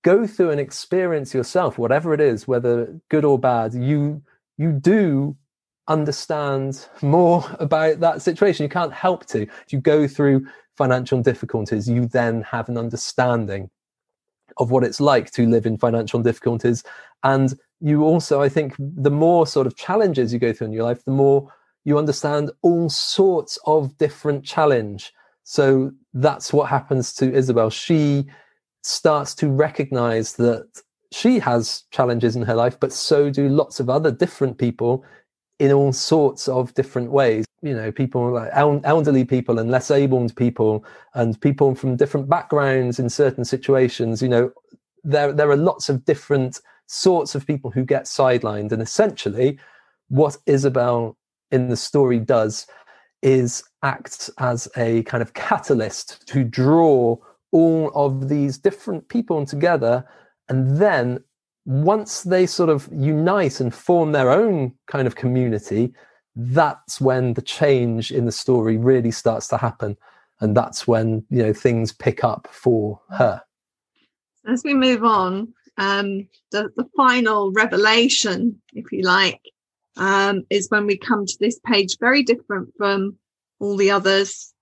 go 0.03 0.27
through 0.27 0.51
an 0.51 0.59
experience 0.59 1.33
yourself 1.33 1.79
whatever 1.79 2.13
it 2.13 2.21
is 2.21 2.47
whether 2.47 2.95
good 3.09 3.25
or 3.25 3.39
bad 3.39 3.73
you 3.73 4.21
you 4.55 4.71
do 4.71 5.35
understand 5.87 6.87
more 7.01 7.43
about 7.59 7.99
that 7.99 8.21
situation. 8.21 8.63
You 8.63 8.69
can't 8.69 8.93
help 8.93 9.25
to. 9.27 9.47
You 9.69 9.79
go 9.81 10.07
through 10.07 10.47
financial 10.77 11.21
difficulties 11.21 11.89
you 11.89 12.05
then 12.05 12.41
have 12.43 12.69
an 12.69 12.77
understanding 12.77 13.69
of 14.57 14.71
what 14.71 14.83
it's 14.83 15.01
like 15.01 15.31
to 15.31 15.47
live 15.47 15.65
in 15.65 15.77
financial 15.77 16.21
difficulties. 16.21 16.83
And 17.23 17.53
you 17.81 18.03
also 18.03 18.41
i 18.41 18.49
think 18.49 18.73
the 18.79 19.11
more 19.11 19.45
sort 19.45 19.67
of 19.67 19.75
challenges 19.75 20.31
you 20.31 20.39
go 20.39 20.53
through 20.53 20.67
in 20.67 20.73
your 20.73 20.83
life 20.83 21.03
the 21.03 21.11
more 21.11 21.51
you 21.85 21.97
understand 21.97 22.51
all 22.61 22.89
sorts 22.89 23.57
of 23.65 23.97
different 23.97 24.43
challenge. 24.43 25.13
So 25.43 25.91
that's 26.13 26.51
what 26.51 26.69
happens 26.69 27.13
to 27.15 27.33
Isabel. 27.33 27.69
She 27.69 28.25
starts 28.81 29.33
to 29.35 29.49
recognize 29.49 30.33
that 30.33 30.67
she 31.11 31.39
has 31.39 31.83
challenges 31.91 32.35
in 32.35 32.41
her 32.41 32.55
life, 32.55 32.79
but 32.79 32.91
so 32.91 33.29
do 33.29 33.47
lots 33.47 33.79
of 33.79 33.89
other 33.89 34.11
different 34.11 34.57
people 34.57 35.05
in 35.59 35.71
all 35.71 35.93
sorts 35.93 36.47
of 36.47 36.73
different 36.73 37.11
ways. 37.11 37.45
you 37.65 37.73
know 37.73 37.91
people 37.91 38.31
like 38.31 38.51
elderly 38.53 39.25
people 39.25 39.57
and 39.59 39.71
less 39.71 39.89
abled 39.89 40.35
people 40.35 40.85
and 41.15 41.39
people 41.41 41.73
from 41.73 41.95
different 41.95 42.29
backgrounds 42.29 42.99
in 42.99 43.09
certain 43.09 43.43
situations 43.43 44.21
you 44.21 44.29
know 44.29 44.51
there 45.03 45.31
there 45.33 45.49
are 45.49 45.57
lots 45.57 45.89
of 45.89 46.05
different 46.05 46.61
sorts 46.87 47.33
of 47.33 47.47
people 47.47 47.71
who 47.71 47.83
get 47.83 48.03
sidelined 48.05 48.71
and 48.71 48.81
essentially 48.81 49.57
what 50.09 50.37
isabel 50.45 51.17
in 51.55 51.69
the 51.69 51.77
story 51.77 52.19
does 52.19 52.67
is 53.21 53.63
acts 53.81 54.29
as 54.37 54.67
a 54.77 55.01
kind 55.03 55.23
of 55.23 55.33
catalyst 55.33 56.27
to 56.27 56.43
draw 56.43 57.17
all 57.51 57.91
of 57.95 58.29
these 58.29 58.57
different 58.57 59.07
people 59.07 59.45
together. 59.45 60.05
And 60.49 60.77
then 60.77 61.23
once 61.65 62.21
they 62.21 62.45
sort 62.45 62.69
of 62.69 62.87
unite 62.91 63.59
and 63.59 63.73
form 63.73 64.11
their 64.11 64.29
own 64.29 64.73
kind 64.87 65.07
of 65.07 65.15
community 65.15 65.93
that's 66.35 66.99
when 66.99 67.33
the 67.33 67.41
change 67.41 68.11
in 68.11 68.25
the 68.25 68.31
story 68.31 68.77
really 68.77 69.11
starts 69.11 69.47
to 69.47 69.57
happen. 69.57 69.97
And 70.41 70.55
that's 70.55 70.87
when 70.87 71.25
you 71.29 71.41
know 71.41 71.53
things 71.53 71.91
pick 71.93 72.23
up 72.23 72.47
for 72.51 72.99
her. 73.09 73.41
As 74.47 74.63
we 74.63 74.73
move 74.73 75.03
on 75.03 75.53
um, 75.77 76.27
the, 76.51 76.69
the 76.75 76.87
final 76.95 77.51
revelation 77.51 78.61
if 78.73 78.91
you 78.91 79.01
like 79.01 79.41
um, 79.97 80.43
is 80.49 80.69
when 80.69 80.85
we 80.85 80.97
come 80.97 81.25
to 81.25 81.37
this 81.39 81.59
page 81.65 81.97
very 81.99 82.23
different 82.23 82.69
from 82.77 83.17
all 83.59 83.77
the 83.77 83.91
others 83.91 84.53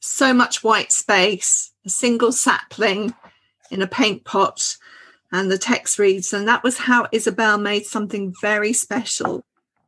so 0.00 0.34
much 0.34 0.64
white 0.64 0.90
space 0.90 1.72
a 1.86 1.88
single 1.88 2.32
sapling 2.32 3.14
in 3.70 3.82
a 3.82 3.86
paint 3.86 4.24
pot 4.24 4.76
and 5.30 5.50
the 5.50 5.58
text 5.58 5.98
reads 5.98 6.32
and 6.32 6.48
that 6.48 6.64
was 6.64 6.78
how 6.78 7.06
isabel 7.12 7.56
made 7.56 7.86
something 7.86 8.34
very 8.40 8.72
special 8.72 9.44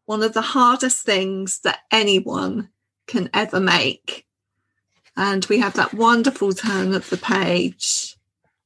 one 0.06 0.22
of 0.22 0.34
the 0.34 0.42
hardest 0.42 1.04
things 1.04 1.60
that 1.60 1.80
anyone 1.90 2.68
can 3.06 3.30
ever 3.32 3.60
make. 3.60 4.26
And 5.16 5.44
we 5.46 5.60
have 5.60 5.74
that 5.74 5.94
wonderful 5.94 6.52
turn 6.52 6.92
of 6.92 7.08
the 7.10 7.16
page. 7.16 8.16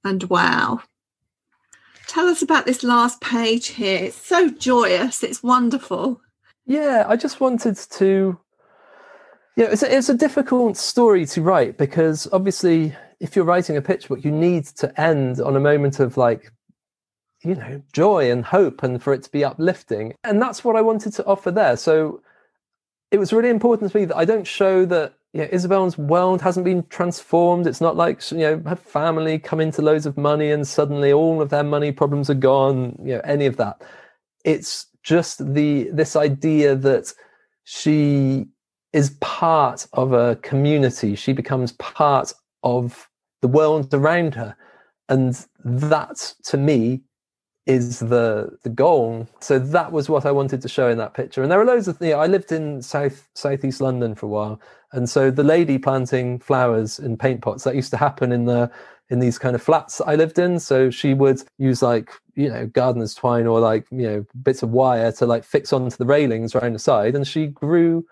And 0.05 0.23
wow. 0.25 0.81
Tell 2.09 2.27
us 2.27 2.41
about 2.43 2.65
this 2.65 2.83
last 2.83 3.21
page 3.21 3.69
here. 3.69 4.05
It's 4.05 4.17
so 4.17 4.51
joyous. 4.51 5.23
It's 5.23 5.43
wonderful. 5.43 6.21
Yeah, 6.67 7.05
I 7.07 7.17
just 7.17 7.39
wanted 7.39 7.77
to. 7.77 8.41
Yeah, 9.57 9.67
it's 9.67 9.83
a, 9.83 9.95
it's 9.95 10.09
a 10.09 10.15
difficult 10.15 10.77
story 10.77 11.27
to 11.27 11.43
write 11.43 11.77
because 11.77 12.27
obviously, 12.33 12.97
if 13.21 13.37
you're 13.37 13.45
writing 13.45 13.77
a 13.77 13.83
pitch 13.83 14.09
book, 14.09 14.25
you 14.25 14.31
need 14.33 14.65
to 14.67 15.01
end 15.01 15.41
on 15.41 15.55
a 15.55 15.61
moment 15.61 16.01
of 16.01 16.17
like 16.17 16.51
you 17.45 17.55
know 17.55 17.83
joy 17.93 18.31
and 18.31 18.45
hope 18.45 18.83
and 18.83 19.03
for 19.03 19.13
it 19.13 19.23
to 19.23 19.31
be 19.31 19.45
uplifting 19.45 20.13
and 20.25 20.43
that's 20.43 20.65
what 20.65 20.75
i 20.75 20.81
wanted 20.81 21.13
to 21.13 21.25
offer 21.25 21.51
there 21.51 21.77
so 21.77 22.21
it 23.11 23.19
was 23.19 23.33
really 23.33 23.49
important 23.49 23.93
to 23.93 23.99
me 23.99 24.05
that 24.05 24.17
i 24.17 24.25
don't 24.25 24.47
show 24.47 24.85
that 24.85 25.15
know, 25.35 25.49
isabel's 25.53 25.99
world 25.99 26.41
hasn't 26.41 26.65
been 26.65 26.85
transformed. 26.89 27.67
It's 27.67 27.81
not 27.81 27.97
like 27.97 28.31
you 28.31 28.39
know 28.39 28.63
her 28.67 28.77
family 28.77 29.39
come 29.39 29.61
into 29.61 29.83
loads 29.83 30.07
of 30.07 30.17
money 30.17 30.51
and 30.51 30.67
suddenly 30.67 31.13
all 31.13 31.43
of 31.43 31.51
their 31.51 31.65
money 31.65 31.93
problems 31.93 32.31
are 32.31 32.35
gone 32.35 32.97
you 33.05 33.15
know 33.15 33.21
any 33.25 33.47
of 33.47 33.57
that. 33.57 33.83
It's 34.45 34.87
just 35.03 35.55
the 35.55 35.89
this 35.93 36.17
idea 36.17 36.75
that 36.75 37.13
she 37.65 38.47
is 38.93 39.17
part 39.21 39.87
of 39.93 40.13
a 40.13 40.37
community. 40.37 41.15
She 41.15 41.33
becomes 41.33 41.73
part 41.73 42.33
of 42.63 43.09
the 43.43 43.49
world 43.49 43.93
around 43.93 44.35
her. 44.35 44.57
And 45.09 45.47
that 45.65 46.35
to 46.45 46.57
me 46.57 47.03
is 47.69 48.01
the 48.01 48.59
the 48.65 48.71
goal. 48.71 49.29
So 49.41 49.59
that 49.59 49.93
was 49.93 50.09
what 50.09 50.27
I 50.27 50.33
wanted 50.33 50.63
to 50.63 50.69
show 50.69 50.89
in 50.89 50.99
that 50.99 51.15
picture. 51.15 51.43
And 51.43 51.53
there 51.53 51.61
are 51.61 51.67
loads 51.67 51.87
of 51.87 51.99
you 52.01 52.11
know, 52.11 52.19
I 52.19 52.27
lived 52.27 52.51
in 52.51 52.83
South 52.83 53.29
Southeast 53.35 53.81
London 53.81 54.15
for 54.15 54.27
a 54.27 54.31
while, 54.31 54.61
and 54.93 55.09
so 55.09 55.31
the 55.31 55.45
lady 55.45 55.79
planting 55.79 56.41
flowers 56.41 56.99
in 56.99 57.17
paint 57.17 57.43
pots 57.43 57.65
that 57.65 57.77
used 57.77 57.91
to 57.91 57.99
happen 57.99 58.33
in 58.33 58.47
the 58.47 58.71
in 59.11 59.21
these 59.21 59.39
kind 59.39 59.55
of 59.55 59.63
flats 59.63 60.01
I 60.01 60.17
lived 60.17 60.39
in. 60.39 60.59
So 60.59 60.91
she 60.91 61.13
would 61.15 61.43
use 61.59 61.83
like 61.83 62.11
you 62.35 62.49
know 62.49 62.67
gardener's 62.67 63.15
twine 63.15 63.47
or 63.47 63.61
like 63.61 63.87
you 63.91 64.09
know 64.09 64.27
bits 64.43 64.63
of 64.63 64.71
wire 64.71 65.13
to 65.13 65.27
like 65.27 65.45
fix 65.45 65.73
onto 65.73 65.97
the 65.97 66.07
railings 66.07 66.55
around 66.55 66.73
the 66.73 66.79
side, 66.79 67.15
and 67.15 67.29
she 67.29 67.49
grew 67.49 68.05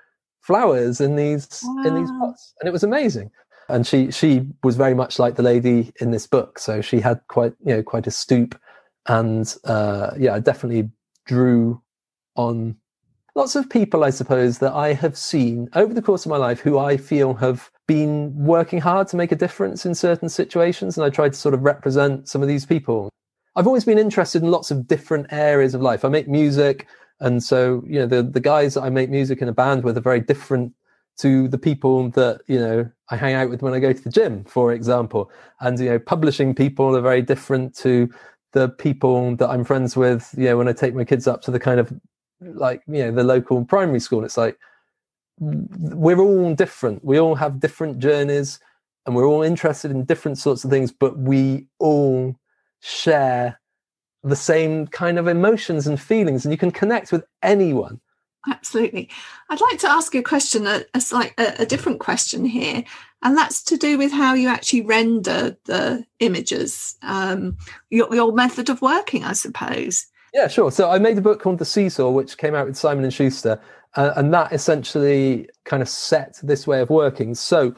flowers 0.42 1.00
in 1.00 1.16
these 1.16 1.62
wow. 1.64 1.85
in 1.87 1.94
these 1.94 2.11
pots, 2.20 2.54
and 2.61 2.68
it 2.68 2.72
was 2.72 2.85
amazing. 2.85 3.31
And 3.70 3.87
she 3.87 4.11
she 4.11 4.46
was 4.62 4.76
very 4.76 4.94
much 4.94 5.18
like 5.18 5.37
the 5.37 5.42
lady 5.42 5.92
in 5.98 6.11
this 6.11 6.26
book. 6.26 6.59
So 6.59 6.83
she 6.83 7.00
had 7.00 7.20
quite 7.28 7.54
you 7.64 7.74
know 7.74 7.83
quite 7.83 8.07
a 8.07 8.12
stoop 8.12 8.54
and 9.09 9.55
uh, 9.64 10.11
yeah, 10.19 10.35
I 10.35 10.40
definitely 10.40 10.90
drew 11.27 11.81
on 12.35 12.77
lots 13.35 13.55
of 13.55 13.69
people, 13.69 14.03
I 14.03 14.11
suppose, 14.11 14.59
that 14.59 14.73
I 14.73 14.95
have 14.95 15.16
seen 15.16 15.69
over 15.75 15.92
the 15.92 16.03
course 16.03 16.25
of 16.25 16.31
my 16.31 16.37
life 16.37 16.61
who 16.61 16.79
I 16.79 16.97
feel 16.97 17.35
have 17.35 17.71
been 17.87 18.35
working 18.35 18.81
hard 18.81 19.09
to 19.09 19.16
make 19.16 19.31
a 19.31 19.37
difference 19.37 19.87
in 19.87 19.95
certain 19.95 20.29
situations. 20.29 20.97
And 20.97 21.05
I 21.05 21.11
tried 21.11 21.35
to 21.35 21.38
sort 21.38 21.55
of 21.55 21.62
represent 21.62 22.29
some 22.29 22.42
of 22.42 22.49
these 22.49 22.66
people. 22.66 23.11
I've 23.55 23.66
always 23.66 23.85
been 23.85 23.99
interested 23.99 24.42
in 24.42 24.51
lots 24.51 24.71
of 24.71 24.87
different 24.87 25.29
areas 25.31 25.75
of 25.75 25.83
life. 25.83 26.05
I 26.05 26.09
make 26.09 26.29
music. 26.29 26.87
And 27.21 27.42
so, 27.42 27.83
you 27.87 27.99
know, 27.99 28.07
the, 28.07 28.23
the 28.23 28.40
guys 28.40 28.75
that 28.75 28.83
I 28.83 28.90
make 28.90 29.09
music 29.09 29.40
in 29.40 29.49
a 29.49 29.53
band 29.53 29.85
with 29.85 29.97
are 29.97 30.03
very 30.03 30.21
different 30.21 30.73
to 31.19 31.49
the 31.49 31.57
people 31.57 32.11
that, 32.11 32.42
you 32.47 32.59
know, 32.59 32.90
I 33.11 33.16
hang 33.16 33.35
out 33.35 33.49
with 33.49 33.62
when 33.62 33.73
I 33.73 33.79
go 33.79 33.92
to 33.92 34.03
the 34.03 34.11
gym, 34.11 34.45
for 34.45 34.73
example. 34.73 35.31
And, 35.61 35.79
you 35.79 35.88
know, 35.88 35.99
publishing 35.99 36.55
people 36.55 36.95
are 36.95 37.01
very 37.01 37.23
different 37.23 37.75
to 37.77 38.11
the 38.57 38.71
people 38.71 39.37
that 39.37 39.51
I'm 39.51 39.64
friends 39.64 39.99
with, 39.99 40.35
you 40.35 40.47
know, 40.47 40.57
when 40.57 40.66
I 40.66 40.73
take 40.73 40.95
my 40.95 41.05
kids 41.05 41.27
up 41.27 41.42
to 41.42 41.51
the 41.51 41.61
kind 41.61 41.79
of 41.79 41.92
like, 42.40 42.81
you 42.87 43.05
know, 43.05 43.12
the 43.12 43.23
local 43.23 43.62
primary 43.66 44.01
school, 44.01 44.25
it's 44.25 44.38
like 44.38 44.59
we're 45.38 46.19
all 46.19 46.55
different. 46.55 47.05
We 47.05 47.21
all 47.21 47.35
have 47.35 47.61
different 47.61 47.99
journeys 47.99 48.59
and 49.05 49.14
we're 49.14 49.27
all 49.27 49.42
interested 49.42 49.90
in 49.90 50.07
different 50.07 50.38
sorts 50.38 50.64
of 50.64 50.71
things, 50.71 50.90
but 50.90 51.19
we 51.19 51.66
all 51.79 52.35
share 52.81 53.61
the 54.25 54.37
same 54.37 54.87
kind 54.87 55.19
of 55.19 55.29
emotions 55.29 55.87
and 55.87 56.01
feelings 56.01 56.47
and 56.47 56.51
you 56.53 56.57
can 56.57 56.71
connect 56.71 57.12
with 57.12 57.25
anyone. 57.42 58.01
Absolutely. 58.49 59.11
I'd 59.51 59.61
like 59.61 59.81
to 59.81 59.90
ask 59.90 60.14
you 60.14 60.21
a 60.21 60.23
question 60.23 60.66
a, 60.66 60.83
a, 60.95 61.03
a, 61.12 61.55
a 61.59 61.66
different 61.66 62.01
question 62.01 62.47
here 62.47 62.85
and 63.22 63.37
that's 63.37 63.62
to 63.64 63.76
do 63.76 63.98
with 63.98 64.12
how 64.12 64.35
you 64.35 64.48
actually 64.48 64.83
render 64.83 65.57
the 65.64 66.05
images 66.20 66.96
um, 67.02 67.57
your, 67.90 68.14
your 68.14 68.33
method 68.33 68.70
of 68.70 68.83
working 68.83 69.24
i 69.24 69.33
suppose. 69.33 70.07
Yeah 70.35 70.48
sure. 70.48 70.70
So 70.70 70.90
i 70.90 70.98
made 70.98 71.18
a 71.18 71.22
book 71.22 71.40
called 71.40 71.59
the 71.59 71.64
seesaw 71.64 72.11
which 72.11 72.38
came 72.38 72.55
out 72.55 72.66
with 72.66 72.76
simon 72.76 73.05
and 73.05 73.12
schuster 73.12 73.61
uh, 73.94 74.12
and 74.16 74.33
that 74.35 74.52
essentially 74.52 75.48
kind 75.64 75.83
of 75.83 75.88
set 75.88 76.38
this 76.42 76.66
way 76.66 76.81
of 76.81 76.90
working. 76.90 77.35
So 77.35 77.74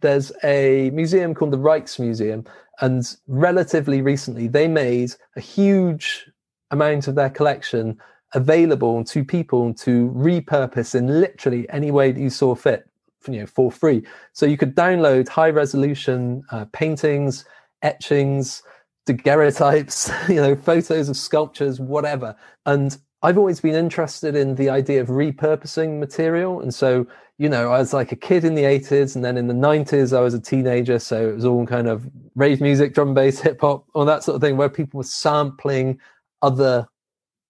there's 0.00 0.32
a 0.42 0.90
museum 0.90 1.34
called 1.34 1.52
the 1.52 1.58
rijksmuseum 1.58 2.46
and 2.80 3.16
relatively 3.28 4.02
recently 4.02 4.48
they 4.48 4.66
made 4.66 5.12
a 5.36 5.40
huge 5.40 6.28
amount 6.70 7.06
of 7.06 7.14
their 7.14 7.30
collection 7.30 7.98
available 8.34 9.04
to 9.04 9.24
people 9.24 9.72
to 9.74 10.10
repurpose 10.10 10.94
in 10.94 11.20
literally 11.20 11.68
any 11.70 11.92
way 11.92 12.10
that 12.10 12.20
you 12.20 12.30
saw 12.30 12.54
fit 12.54 12.88
you 13.28 13.40
know 13.40 13.46
for 13.46 13.70
free. 13.70 14.02
So 14.32 14.46
you 14.46 14.56
could 14.56 14.74
download 14.74 15.28
high 15.28 15.50
resolution 15.50 16.42
uh, 16.50 16.66
paintings 16.72 17.44
etchings 17.82 18.62
daguerreotypes 19.06 20.10
you 20.28 20.36
know 20.36 20.56
photos 20.56 21.08
of 21.08 21.16
sculptures 21.16 21.80
whatever. 21.80 22.36
And 22.66 22.96
i've 23.22 23.38
always 23.38 23.60
been 23.60 23.74
interested 23.74 24.36
in 24.36 24.54
the 24.56 24.70
idea 24.70 25.00
of 25.00 25.08
repurposing 25.08 25.98
material. 25.98 26.60
And 26.60 26.72
so 26.74 27.06
you 27.38 27.48
know 27.48 27.72
i 27.72 27.78
was 27.78 27.92
like 27.92 28.12
a 28.12 28.16
kid 28.16 28.44
in 28.44 28.54
the 28.54 28.62
80s 28.62 29.16
and 29.16 29.24
then 29.24 29.36
in 29.36 29.48
the 29.48 29.54
90s 29.54 30.16
i 30.16 30.20
was 30.20 30.34
a 30.34 30.40
teenager. 30.40 30.98
So 30.98 31.30
it 31.30 31.34
was 31.34 31.44
all 31.44 31.66
kind 31.66 31.88
of 31.88 32.08
rave 32.34 32.60
music 32.60 32.94
drum 32.94 33.14
bass 33.14 33.40
hip 33.40 33.60
hop 33.60 33.86
all 33.94 34.04
that 34.04 34.24
sort 34.24 34.36
of 34.36 34.40
thing 34.40 34.56
where 34.56 34.68
people 34.68 34.98
were 34.98 35.04
sampling 35.04 35.98
other 36.42 36.86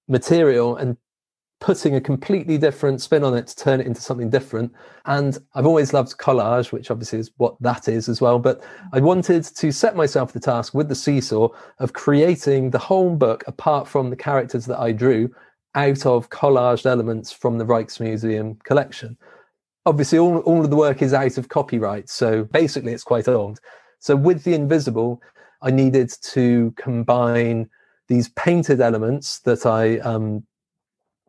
material 0.08 0.76
and 0.76 0.96
putting 1.60 1.94
a 1.94 2.00
completely 2.00 2.58
different 2.58 3.00
spin 3.00 3.24
on 3.24 3.34
it 3.34 3.46
to 3.46 3.56
turn 3.56 3.80
it 3.80 3.86
into 3.86 4.00
something 4.00 4.28
different. 4.28 4.72
And 5.06 5.38
I've 5.54 5.66
always 5.66 5.92
loved 5.92 6.18
collage, 6.18 6.72
which 6.72 6.90
obviously 6.90 7.20
is 7.20 7.30
what 7.36 7.56
that 7.60 7.88
is 7.88 8.08
as 8.08 8.20
well. 8.20 8.38
But 8.38 8.62
I 8.92 9.00
wanted 9.00 9.44
to 9.44 9.72
set 9.72 9.96
myself 9.96 10.32
the 10.32 10.40
task 10.40 10.74
with 10.74 10.88
the 10.88 10.94
seesaw 10.94 11.48
of 11.78 11.92
creating 11.92 12.70
the 12.70 12.78
whole 12.78 13.14
book, 13.16 13.44
apart 13.46 13.88
from 13.88 14.10
the 14.10 14.16
characters 14.16 14.66
that 14.66 14.78
I 14.78 14.92
drew, 14.92 15.34
out 15.74 16.06
of 16.06 16.30
collaged 16.30 16.86
elements 16.86 17.32
from 17.32 17.58
the 17.58 17.64
Rijksmuseum 17.64 18.62
collection. 18.64 19.16
Obviously, 19.86 20.18
all, 20.18 20.38
all 20.40 20.64
of 20.64 20.70
the 20.70 20.76
work 20.76 21.02
is 21.02 21.12
out 21.12 21.38
of 21.38 21.48
copyright. 21.48 22.08
So 22.08 22.44
basically, 22.44 22.92
it's 22.92 23.04
quite 23.04 23.28
old. 23.28 23.60
So 24.00 24.16
with 24.16 24.44
the 24.44 24.54
invisible, 24.54 25.20
I 25.62 25.70
needed 25.70 26.12
to 26.22 26.72
combine 26.76 27.70
these 28.08 28.28
painted 28.30 28.80
elements 28.80 29.40
that 29.40 29.64
I 29.64 29.98
um, 30.00 30.44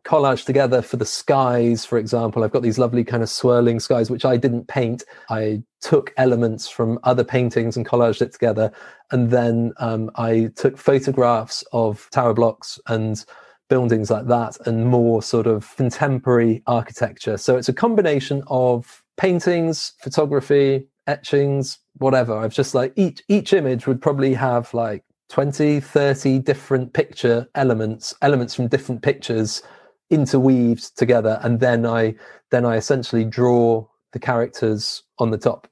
collage 0.06 0.44
together 0.44 0.80
for 0.80 0.96
the 0.96 1.04
skies, 1.04 1.84
for 1.84 1.98
example. 1.98 2.44
I've 2.44 2.52
got 2.52 2.62
these 2.62 2.78
lovely 2.78 3.02
kind 3.02 3.22
of 3.22 3.28
swirling 3.28 3.80
skies, 3.80 4.10
which 4.10 4.24
I 4.24 4.36
didn't 4.36 4.68
paint. 4.68 5.02
I 5.28 5.62
took 5.80 6.14
elements 6.16 6.68
from 6.68 6.98
other 7.02 7.24
paintings 7.24 7.76
and 7.76 7.86
collaged 7.86 8.22
it 8.22 8.32
together. 8.32 8.70
And 9.10 9.30
then 9.30 9.72
um, 9.78 10.10
I 10.14 10.50
took 10.54 10.78
photographs 10.78 11.64
of 11.72 12.08
tower 12.12 12.34
blocks 12.34 12.78
and 12.86 13.24
buildings 13.68 14.08
like 14.10 14.28
that 14.28 14.56
and 14.66 14.86
more 14.86 15.22
sort 15.22 15.48
of 15.48 15.74
contemporary 15.76 16.62
architecture. 16.68 17.36
So 17.36 17.56
it's 17.56 17.68
a 17.68 17.72
combination 17.74 18.44
of 18.46 19.02
paintings, 19.16 19.92
photography, 19.98 20.86
etchings, 21.08 21.78
whatever. 21.98 22.36
I've 22.36 22.54
just 22.54 22.74
like 22.74 22.92
each 22.94 23.22
each 23.28 23.52
image 23.52 23.88
would 23.88 24.00
probably 24.00 24.34
have 24.34 24.72
like 24.72 25.02
20, 25.30 25.80
30 25.80 26.38
different 26.38 26.92
picture 26.92 27.48
elements, 27.56 28.14
elements 28.22 28.54
from 28.54 28.68
different 28.68 29.02
pictures 29.02 29.62
interweaved 30.10 30.96
together 30.96 31.40
and 31.42 31.60
then 31.60 31.84
I 31.86 32.14
then 32.50 32.64
I 32.64 32.76
essentially 32.76 33.24
draw 33.24 33.86
the 34.12 34.18
characters 34.18 35.02
on 35.18 35.30
the 35.30 35.38
top. 35.38 35.68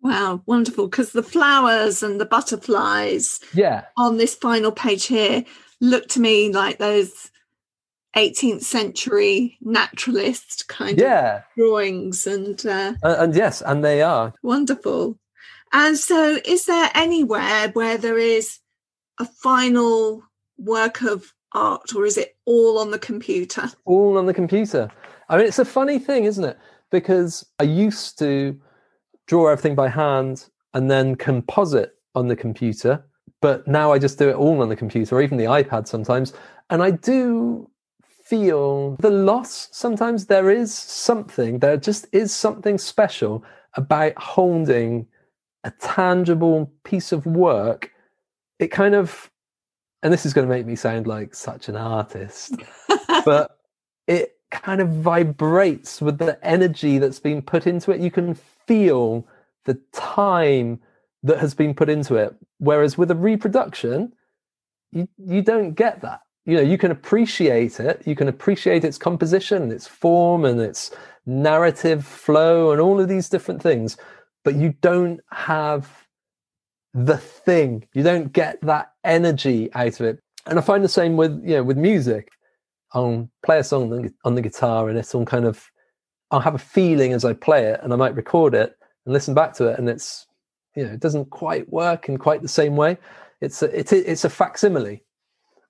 Wow, 0.00 0.42
wonderful. 0.46 0.88
Because 0.88 1.12
the 1.12 1.22
flowers 1.22 2.02
and 2.02 2.20
the 2.20 2.26
butterflies 2.26 3.40
yeah. 3.54 3.84
on 3.96 4.18
this 4.18 4.34
final 4.34 4.70
page 4.70 5.06
here 5.06 5.44
look 5.80 6.08
to 6.08 6.20
me 6.20 6.52
like 6.52 6.78
those 6.78 7.30
18th 8.16 8.62
century 8.62 9.58
naturalist 9.60 10.68
kind 10.68 10.98
yeah. 10.98 11.36
of 11.36 11.42
drawings 11.56 12.26
and 12.26 12.64
uh, 12.64 12.94
and, 13.02 13.22
and 13.22 13.34
yes 13.36 13.60
and 13.60 13.84
they 13.84 14.00
are 14.00 14.32
wonderful 14.42 15.18
and 15.72 15.98
so 15.98 16.38
is 16.46 16.64
there 16.64 16.90
anywhere 16.94 17.68
where 17.74 17.98
there 17.98 18.16
is 18.16 18.60
a 19.20 19.26
final 19.26 20.22
work 20.56 21.02
of 21.02 21.34
art 21.56 21.94
or 21.94 22.04
is 22.04 22.16
it 22.16 22.36
all 22.44 22.78
on 22.78 22.90
the 22.90 22.98
computer 22.98 23.70
all 23.84 24.18
on 24.18 24.26
the 24.26 24.34
computer 24.34 24.90
i 25.28 25.36
mean 25.36 25.46
it's 25.46 25.58
a 25.58 25.64
funny 25.64 25.98
thing 25.98 26.24
isn't 26.24 26.44
it 26.44 26.58
because 26.90 27.46
i 27.58 27.64
used 27.64 28.18
to 28.18 28.58
draw 29.26 29.48
everything 29.48 29.74
by 29.74 29.88
hand 29.88 30.46
and 30.74 30.90
then 30.90 31.14
composite 31.16 31.94
on 32.14 32.28
the 32.28 32.36
computer 32.36 33.04
but 33.40 33.66
now 33.66 33.92
i 33.92 33.98
just 33.98 34.18
do 34.18 34.28
it 34.28 34.36
all 34.36 34.62
on 34.62 34.68
the 34.68 34.76
computer 34.76 35.16
or 35.16 35.22
even 35.22 35.38
the 35.38 35.44
ipad 35.44 35.86
sometimes 35.88 36.32
and 36.70 36.82
i 36.82 36.90
do 36.90 37.68
feel 38.26 38.96
the 38.96 39.10
loss. 39.10 39.68
Sometimes 39.70 40.26
there 40.26 40.50
is 40.50 40.74
something, 40.74 41.60
there 41.60 41.76
just 41.76 42.06
is 42.12 42.34
something 42.34 42.76
special 42.76 43.44
about 43.74 44.18
holding 44.18 45.06
a 45.62 45.70
tangible 45.70 46.72
piece 46.84 47.12
of 47.12 47.24
work. 47.24 47.92
It 48.58 48.68
kind 48.68 48.94
of, 48.94 49.30
and 50.02 50.12
this 50.12 50.26
is 50.26 50.32
going 50.34 50.46
to 50.46 50.54
make 50.54 50.66
me 50.66 50.76
sound 50.76 51.06
like 51.06 51.34
such 51.34 51.68
an 51.68 51.76
artist, 51.76 52.54
but 53.24 53.58
it 54.06 54.36
kind 54.50 54.80
of 54.80 54.88
vibrates 54.88 56.00
with 56.00 56.18
the 56.18 56.38
energy 56.46 56.98
that's 56.98 57.18
been 57.18 57.42
put 57.42 57.66
into 57.66 57.90
it. 57.90 58.00
You 58.00 58.10
can 58.10 58.34
feel 58.34 59.26
the 59.64 59.74
time 59.92 60.80
that 61.22 61.38
has 61.38 61.54
been 61.54 61.74
put 61.74 61.88
into 61.88 62.14
it. 62.14 62.34
Whereas 62.58 62.96
with 62.96 63.10
a 63.10 63.16
reproduction, 63.16 64.12
you, 64.92 65.08
you 65.18 65.42
don't 65.42 65.72
get 65.72 66.00
that 66.02 66.20
you 66.46 66.54
know 66.54 66.62
you 66.62 66.78
can 66.78 66.90
appreciate 66.90 67.78
it 67.78 68.02
you 68.06 68.14
can 68.14 68.28
appreciate 68.28 68.84
its 68.84 68.96
composition 68.96 69.70
its 69.70 69.86
form 69.86 70.44
and 70.44 70.60
its 70.60 70.92
narrative 71.26 72.06
flow 72.06 72.70
and 72.70 72.80
all 72.80 73.00
of 73.00 73.08
these 73.08 73.28
different 73.28 73.60
things 73.60 73.96
but 74.44 74.54
you 74.54 74.74
don't 74.80 75.20
have 75.30 76.06
the 76.94 77.18
thing 77.18 77.86
you 77.92 78.02
don't 78.02 78.32
get 78.32 78.60
that 78.62 78.92
energy 79.06 79.70
out 79.74 80.00
of 80.00 80.06
it 80.06 80.18
and 80.46 80.58
i 80.58 80.62
find 80.62 80.84
the 80.84 80.88
same 80.88 81.16
with 81.16 81.32
you 81.44 81.54
know 81.54 81.62
with 81.62 81.76
music 81.76 82.28
i'll 82.92 83.28
play 83.44 83.58
a 83.58 83.64
song 83.64 84.10
on 84.24 84.34
the 84.34 84.42
guitar 84.42 84.88
and 84.88 84.98
it'll 84.98 85.24
kind 85.24 85.44
of 85.44 85.64
i'll 86.30 86.40
have 86.40 86.54
a 86.54 86.58
feeling 86.58 87.12
as 87.12 87.24
i 87.24 87.32
play 87.32 87.64
it 87.64 87.80
and 87.82 87.92
i 87.92 87.96
might 87.96 88.14
record 88.14 88.54
it 88.54 88.76
and 89.04 89.12
listen 89.12 89.34
back 89.34 89.52
to 89.52 89.66
it 89.68 89.78
and 89.78 89.88
it's 89.88 90.26
you 90.74 90.84
know 90.84 90.92
it 90.92 91.00
doesn't 91.00 91.30
quite 91.30 91.68
work 91.70 92.08
in 92.08 92.16
quite 92.16 92.42
the 92.42 92.48
same 92.48 92.76
way 92.76 92.96
it's 93.40 93.62
a, 93.62 93.78
it's 93.78 93.92
a, 93.92 94.10
it's 94.10 94.24
a 94.24 94.30
facsimile 94.30 95.02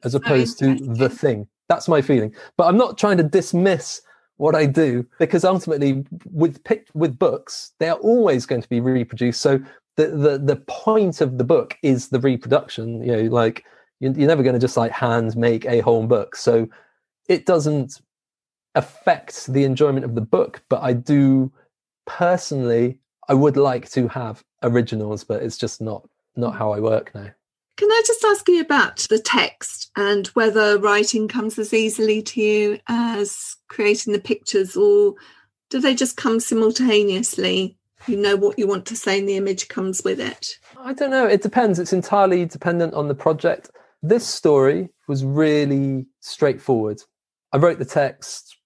as 0.05 0.15
opposed 0.15 0.59
to 0.59 0.77
the 0.77 1.09
thing. 1.09 1.49
That's 1.69 1.89
my 1.89 2.01
feeling. 2.01 2.35
But 2.57 2.69
I'm 2.69 2.77
not 2.77 2.99
trying 2.99 3.17
to 3.17 3.23
dismiss 3.23 4.01
what 4.37 4.55
I 4.55 4.67
do 4.67 5.07
because 5.19 5.45
ultimately, 5.45 6.05
with 6.27 6.63
pick 6.65 6.89
with 6.95 7.19
books, 7.19 7.73
they 7.81 7.89
are 7.89 7.99
always 7.99 8.47
going 8.47 8.63
to 8.63 8.69
be 8.69 8.81
reproduced. 8.81 9.41
So 9.41 9.61
the 9.97 10.09
the 10.09 10.39
the 10.39 10.57
point 10.57 11.21
of 11.21 11.39
the 11.39 11.45
book 11.45 11.77
is 11.83 12.09
the 12.09 12.21
reproduction. 12.21 13.03
You 13.03 13.17
know, 13.17 13.23
like 13.25 13.65
you're 14.01 14.13
never 14.13 14.43
going 14.43 14.55
to 14.55 14.61
just 14.61 14.77
like 14.77 14.93
hand 14.93 15.37
make 15.37 15.65
a 15.65 15.81
whole 15.81 16.07
book. 16.07 16.37
So 16.37 16.69
it 17.29 17.47
doesn't 17.47 18.01
affect 18.75 19.47
the 19.47 19.65
enjoyment 19.65 20.05
of 20.05 20.15
the 20.15 20.21
book. 20.21 20.63
But 20.69 20.83
I 20.83 20.93
do 20.93 21.51
personally, 22.07 22.99
I 23.29 23.35
would 23.35 23.57
like 23.57 23.91
to 23.93 24.07
have 24.09 24.45
originals, 24.63 25.25
but 25.25 25.43
it's 25.43 25.59
just 25.59 25.81
not 25.81 26.09
not 26.37 26.57
how 26.57 26.73
I 26.73 26.81
work 26.81 27.15
now. 27.15 27.31
Can 27.77 27.91
I 27.91 28.03
just 28.07 28.25
ask 28.25 28.49
you 28.49 28.61
about 28.61 29.07
the 29.11 29.19
text 29.19 29.91
and 29.97 30.29
whether 30.29 30.79
writing 30.79 31.29
comes 31.29 31.59
as 31.59 31.75
easily 31.75 32.23
to 32.23 32.41
you 32.41 32.79
as 32.89 33.57
creating 33.69 34.13
the 34.13 34.19
pictures, 34.19 34.77
or 34.77 35.15
do 35.71 35.81
they 35.81 35.95
just 35.95 36.17
come 36.17 36.41
simultaneously? 36.41 37.77
You 38.07 38.17
know 38.17 38.37
what 38.37 38.59
you 38.59 38.67
want 38.67 38.87
to 38.87 38.97
say, 38.97 39.19
and 39.19 39.29
the 39.29 39.37
image 39.37 39.69
comes 39.69 40.03
with 40.05 40.21
it. 40.21 40.59
I 40.79 40.93
don't 40.93 41.11
know. 41.11 41.27
It 41.27 41.43
depends. 41.43 41.79
It's 41.79 41.93
entirely 41.93 42.45
dependent 42.45 42.95
on 42.95 43.09
the 43.09 43.15
project. 43.15 43.71
This 44.03 44.27
story 44.27 44.89
was 45.09 45.25
really 45.25 46.07
straightforward. 46.21 47.03
I 47.53 47.59
wrote 47.59 47.79
the 47.79 47.85
text, 47.85 48.57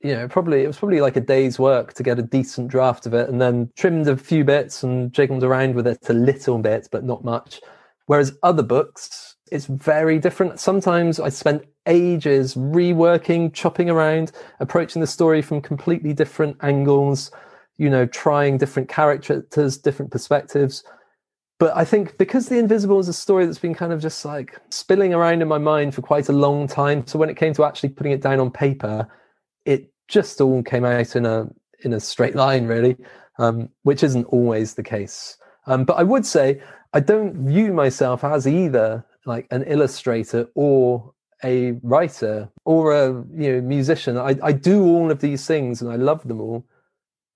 you 0.00 0.14
know, 0.14 0.26
probably 0.28 0.64
it 0.64 0.66
was 0.66 0.78
probably 0.78 1.00
like 1.00 1.16
a 1.16 1.20
day's 1.20 1.58
work 1.58 1.92
to 1.94 2.02
get 2.02 2.18
a 2.18 2.22
decent 2.22 2.68
draft 2.68 3.06
of 3.06 3.14
it, 3.14 3.28
and 3.28 3.40
then 3.40 3.70
trimmed 3.76 4.08
a 4.08 4.16
few 4.16 4.44
bits 4.44 4.82
and 4.82 5.12
jiggled 5.12 5.44
around 5.44 5.74
with 5.74 5.86
it 5.86 6.08
a 6.08 6.14
little 6.14 6.58
bit, 6.58 6.88
but 6.90 7.04
not 7.04 7.24
much 7.24 7.60
Whereas 8.06 8.36
other 8.42 8.62
books, 8.62 9.36
it's 9.50 9.66
very 9.66 10.18
different. 10.18 10.60
Sometimes 10.60 11.20
I 11.20 11.28
spent 11.28 11.64
ages 11.86 12.54
reworking, 12.54 13.52
chopping 13.52 13.90
around, 13.90 14.32
approaching 14.60 15.00
the 15.00 15.06
story 15.06 15.42
from 15.42 15.60
completely 15.60 16.12
different 16.12 16.56
angles, 16.62 17.30
you 17.82 17.90
know, 17.90 18.06
trying 18.06 18.58
different 18.58 18.88
characters, 18.88 19.76
different 19.76 20.12
perspectives. 20.12 20.84
But 21.58 21.76
I 21.76 21.84
think 21.84 22.16
because 22.16 22.46
The 22.46 22.60
Invisible 22.60 23.00
is 23.00 23.08
a 23.08 23.12
story 23.12 23.44
that's 23.44 23.58
been 23.58 23.74
kind 23.74 23.92
of 23.92 24.00
just 24.00 24.24
like 24.24 24.56
spilling 24.70 25.12
around 25.12 25.42
in 25.42 25.48
my 25.48 25.58
mind 25.58 25.92
for 25.92 26.00
quite 26.00 26.28
a 26.28 26.32
long 26.32 26.68
time. 26.68 27.04
So 27.08 27.18
when 27.18 27.28
it 27.28 27.36
came 27.36 27.52
to 27.54 27.64
actually 27.64 27.88
putting 27.88 28.12
it 28.12 28.22
down 28.22 28.38
on 28.38 28.52
paper, 28.52 29.08
it 29.64 29.92
just 30.06 30.40
all 30.40 30.62
came 30.62 30.84
out 30.84 31.16
in 31.16 31.26
a 31.26 31.48
in 31.84 31.92
a 31.92 31.98
straight 31.98 32.36
line, 32.36 32.66
really, 32.66 32.96
um, 33.40 33.68
which 33.82 34.04
isn't 34.04 34.26
always 34.26 34.74
the 34.74 34.84
case. 34.84 35.36
Um, 35.66 35.84
but 35.84 35.94
I 35.94 36.04
would 36.04 36.24
say 36.24 36.62
I 36.92 37.00
don't 37.00 37.34
view 37.48 37.72
myself 37.72 38.22
as 38.22 38.46
either 38.46 39.04
like 39.26 39.48
an 39.50 39.64
illustrator 39.64 40.48
or 40.54 41.12
a 41.42 41.72
writer 41.82 42.48
or 42.64 42.92
a 42.92 43.08
you 43.34 43.54
know 43.54 43.60
musician. 43.60 44.16
I, 44.16 44.36
I 44.40 44.52
do 44.52 44.84
all 44.84 45.10
of 45.10 45.18
these 45.18 45.48
things 45.48 45.82
and 45.82 45.90
I 45.90 45.96
love 45.96 46.22
them 46.28 46.40
all, 46.40 46.64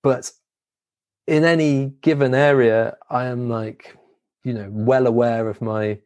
but 0.07 0.31
in 1.27 1.43
any 1.43 1.87
given 2.01 2.33
area, 2.33 2.97
I 3.11 3.25
am 3.25 3.49
like 3.49 3.97
you 4.45 4.53
know 4.53 4.69
well 4.71 5.09
aware 5.09 5.49
of 5.49 5.61
my 5.61 5.99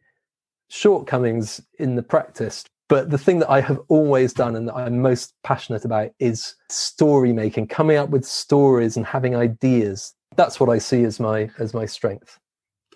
shortcomings 0.69 1.61
in 1.77 1.95
the 1.95 2.01
practice. 2.01 2.65
But 2.89 3.11
the 3.11 3.19
thing 3.19 3.37
that 3.41 3.51
I 3.51 3.61
have 3.61 3.79
always 3.89 4.33
done 4.33 4.55
and 4.55 4.67
that 4.67 4.73
I'm 4.73 5.03
most 5.03 5.35
passionate 5.43 5.85
about 5.85 6.09
is 6.17 6.55
story 6.69 7.31
making, 7.31 7.67
coming 7.67 7.97
up 7.97 8.09
with 8.09 8.25
stories 8.25 8.97
and 8.97 9.05
having 9.05 9.35
ideas. 9.35 10.15
That's 10.35 10.59
what 10.59 10.71
I 10.71 10.79
see 10.79 11.03
as 11.03 11.19
my 11.19 11.51
as 11.59 11.75
my 11.75 11.85
strength. 11.85 12.39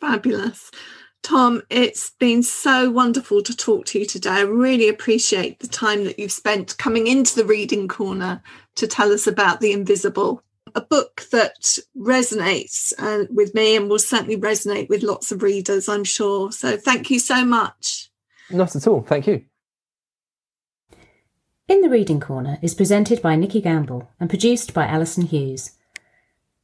Fabulous. 0.02 0.72
Tom, 1.22 1.62
it's 1.70 2.14
been 2.20 2.42
so 2.42 2.90
wonderful 2.90 3.44
to 3.44 3.56
talk 3.56 3.86
to 3.88 4.00
you 4.00 4.08
today. 4.08 4.32
I 4.32 4.42
really 4.42 4.90
appreciate 4.90 5.60
the 5.60 5.68
time 5.68 6.04
that 6.06 6.18
you've 6.18 6.32
spent 6.32 6.80
coming 6.80 7.06
into 7.06 7.36
the 7.36 7.46
reading 7.46 7.88
corner 7.88 8.42
to 8.78 8.88
tell 8.88 9.12
us 9.12 9.28
about 9.28 9.62
The 9.62 9.72
Invisible, 9.72 10.42
a 10.76 10.82
book 10.82 11.24
that 11.32 11.78
resonates 11.98 12.94
uh, 13.00 13.26
with 13.30 13.56
me 13.56 13.76
and 13.76 13.90
will 13.90 13.98
certainly 13.98 14.38
resonate 14.38 14.90
with 14.90 15.04
lots 15.04 15.32
of 15.32 15.42
readers, 15.42 15.88
I'm 15.88 16.04
sure. 16.04 16.52
So 16.52 16.78
thank 16.78 17.10
you 17.10 17.18
so 17.18 17.46
much. 17.46 18.12
Not 18.52 18.76
at 18.76 18.86
all. 18.86 19.02
Thank 19.02 19.26
you. 19.28 19.46
In 21.68 21.82
the 21.82 21.90
Reading 21.90 22.20
Corner 22.20 22.60
is 22.62 22.76
presented 22.76 23.22
by 23.22 23.36
Nikki 23.36 23.62
Gamble 23.62 24.12
and 24.20 24.30
produced 24.30 24.74
by 24.74 24.86
Alison 24.86 25.24
Hughes. 25.24 25.72